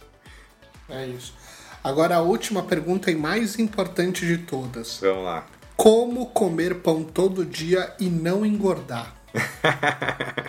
[0.88, 1.34] É isso.
[1.82, 4.98] Agora a última pergunta e mais importante de todas.
[5.00, 5.46] Vamos lá.
[5.76, 9.14] Como comer pão todo dia e não engordar?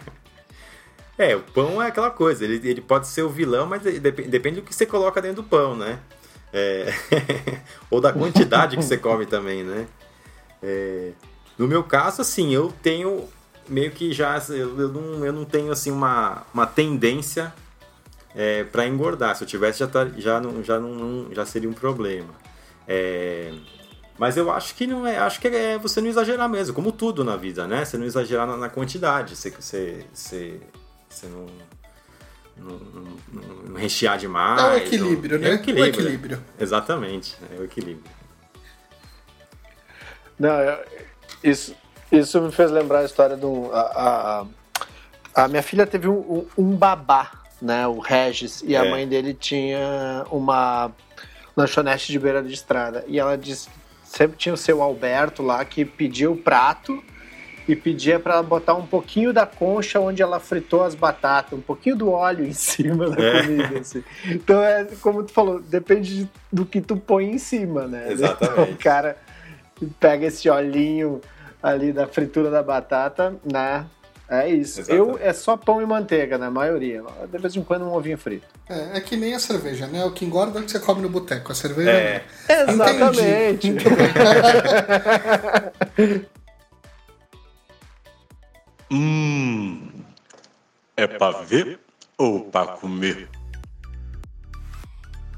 [1.17, 4.55] é, o pão é aquela coisa, ele, ele pode ser o vilão, mas depende, depende
[4.57, 5.97] do que você coloca dentro do pão, né?
[6.53, 6.93] É...
[7.89, 9.87] Ou da quantidade que você come também, né?
[10.61, 11.11] É...
[11.57, 13.27] No meu caso, assim, eu tenho
[13.67, 17.53] meio que já eu, eu, não, eu não tenho assim uma, uma tendência
[18.35, 19.35] é, para engordar.
[19.35, 22.33] Se eu tivesse já, tá, já, não, já, não, já seria um problema.
[22.87, 23.53] É,
[24.17, 27.23] mas eu acho que não é, acho que é você não exagerar mesmo, como tudo
[27.23, 27.83] na vida, né?
[27.83, 30.61] Você não exagerar na, na quantidade, você, você, você,
[31.09, 31.47] você não,
[32.57, 32.79] não,
[33.33, 34.61] não, não, rechear demais.
[34.61, 35.49] É o equilíbrio, ou, né?
[35.49, 35.85] É o equilíbrio.
[35.85, 36.37] O equilíbrio.
[36.37, 36.43] Né?
[36.59, 38.11] Exatamente, é o equilíbrio.
[40.39, 40.51] Não,
[41.43, 41.75] isso,
[42.19, 43.71] isso me fez lembrar a história do.
[43.73, 44.45] A,
[45.35, 47.87] a, a minha filha teve um, um, babá, né?
[47.87, 48.79] O Regis, e é.
[48.79, 50.91] a mãe dele tinha uma
[51.55, 53.03] lanchonete de beira de estrada.
[53.07, 53.69] E ela disse
[54.13, 57.03] sempre tinha o seu Alberto lá que pedia o prato
[57.67, 61.95] e pedia para botar um pouquinho da concha onde ela fritou as batatas, um pouquinho
[61.95, 63.41] do óleo em cima da é.
[63.41, 63.79] comida.
[63.79, 64.03] Assim.
[64.25, 68.11] Então é como tu falou, depende do que tu põe em cima, né?
[68.11, 68.53] Exatamente.
[68.53, 69.17] Então, o cara
[69.99, 71.19] pega esse olhinho
[71.63, 73.85] ali da fritura da batata, né?
[74.29, 74.81] É isso.
[74.91, 77.03] Eu é só pão e manteiga, na maioria.
[77.29, 78.47] De vez em quando um ovinho frito.
[78.67, 80.03] É, é que nem a cerveja, né?
[80.05, 81.51] O que engorda é o que você come no boteco.
[81.51, 82.23] A cerveja é.
[82.47, 82.61] é.
[82.63, 83.69] Exatamente.
[88.91, 89.87] hum.
[90.97, 91.79] É pra ver
[92.17, 93.29] ou pra comer?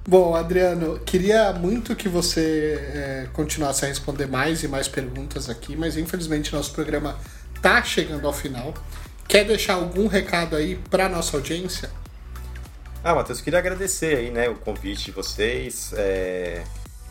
[0.08, 5.76] Bom, Adriano, queria muito que você é, continuasse a responder mais e mais perguntas aqui,
[5.76, 7.18] mas infelizmente nosso programa
[7.56, 8.72] está chegando ao final.
[9.28, 11.90] Quer deixar algum recado aí para nossa audiência?
[13.04, 16.64] Ah, Matheus, queria agradecer aí, né, o convite de vocês, é,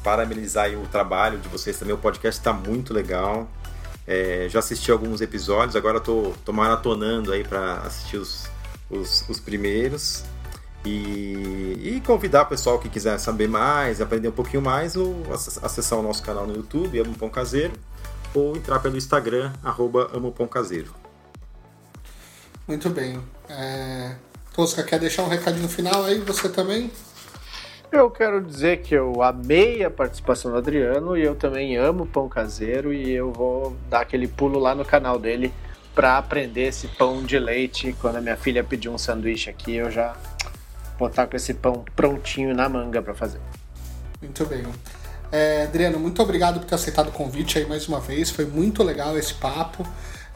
[0.04, 1.94] parabenizar o trabalho de vocês também.
[1.94, 3.50] O podcast está muito legal.
[4.06, 8.48] É, já assisti alguns episódios, agora estou maratonando aí para assistir os,
[8.88, 10.22] os, os primeiros.
[10.84, 15.98] E, e, convidar o pessoal que quiser saber mais, aprender um pouquinho mais, ou acessar
[15.98, 17.72] o nosso canal no YouTube, Amo Pão Caseiro,
[18.34, 20.94] ou entrar pelo Instagram, arroba Amo Pão Caseiro.
[22.68, 23.18] Muito bem.
[23.48, 24.14] É...
[24.54, 26.90] Tosca, quer deixar um recadinho final aí, você também?
[27.90, 32.28] Eu quero dizer que eu amei a participação do Adriano e eu também amo pão
[32.28, 35.52] caseiro e eu vou dar aquele pulo lá no canal dele
[35.94, 37.94] para aprender esse pão de leite.
[38.00, 40.16] Quando a minha filha pedir um sanduíche aqui, eu já
[40.98, 43.40] vou estar com esse pão prontinho na manga para fazer.
[44.20, 44.64] Muito bem.
[45.30, 48.30] É, Adriano, muito obrigado por ter aceitado o convite aí mais uma vez.
[48.30, 49.86] Foi muito legal esse papo.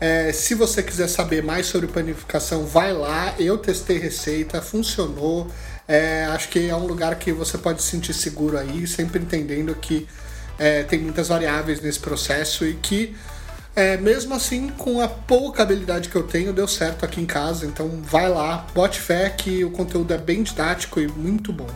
[0.00, 3.34] É, se você quiser saber mais sobre panificação, vai lá.
[3.38, 5.48] Eu testei receita, funcionou.
[5.86, 9.74] É, acho que é um lugar que você pode se sentir seguro aí, sempre entendendo
[9.74, 10.06] que
[10.58, 13.16] é, tem muitas variáveis nesse processo e que,
[13.78, 17.64] é, mesmo assim, com a pouca habilidade que eu tenho, deu certo aqui em casa.
[17.64, 21.68] Então, vai lá, bote fé que o conteúdo é bem didático e muito bom.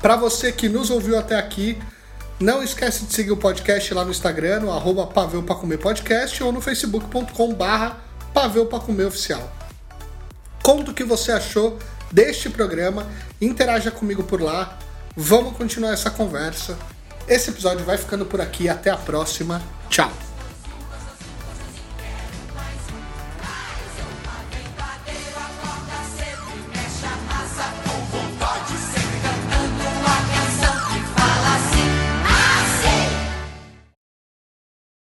[0.00, 1.76] Para você que nos ouviu até aqui,
[2.38, 6.52] não esquece de seguir o podcast lá no Instagram, no arroba Pavel Comer Podcast ou
[6.52, 7.98] no facebook.com barra
[8.32, 9.52] Pavel Comer Oficial.
[10.62, 11.80] Conta o que você achou
[12.12, 13.08] deste programa,
[13.40, 14.78] interaja comigo por lá,
[15.16, 16.78] vamos continuar essa conversa.
[17.26, 20.29] Esse episódio vai ficando por aqui, até a próxima, tchau!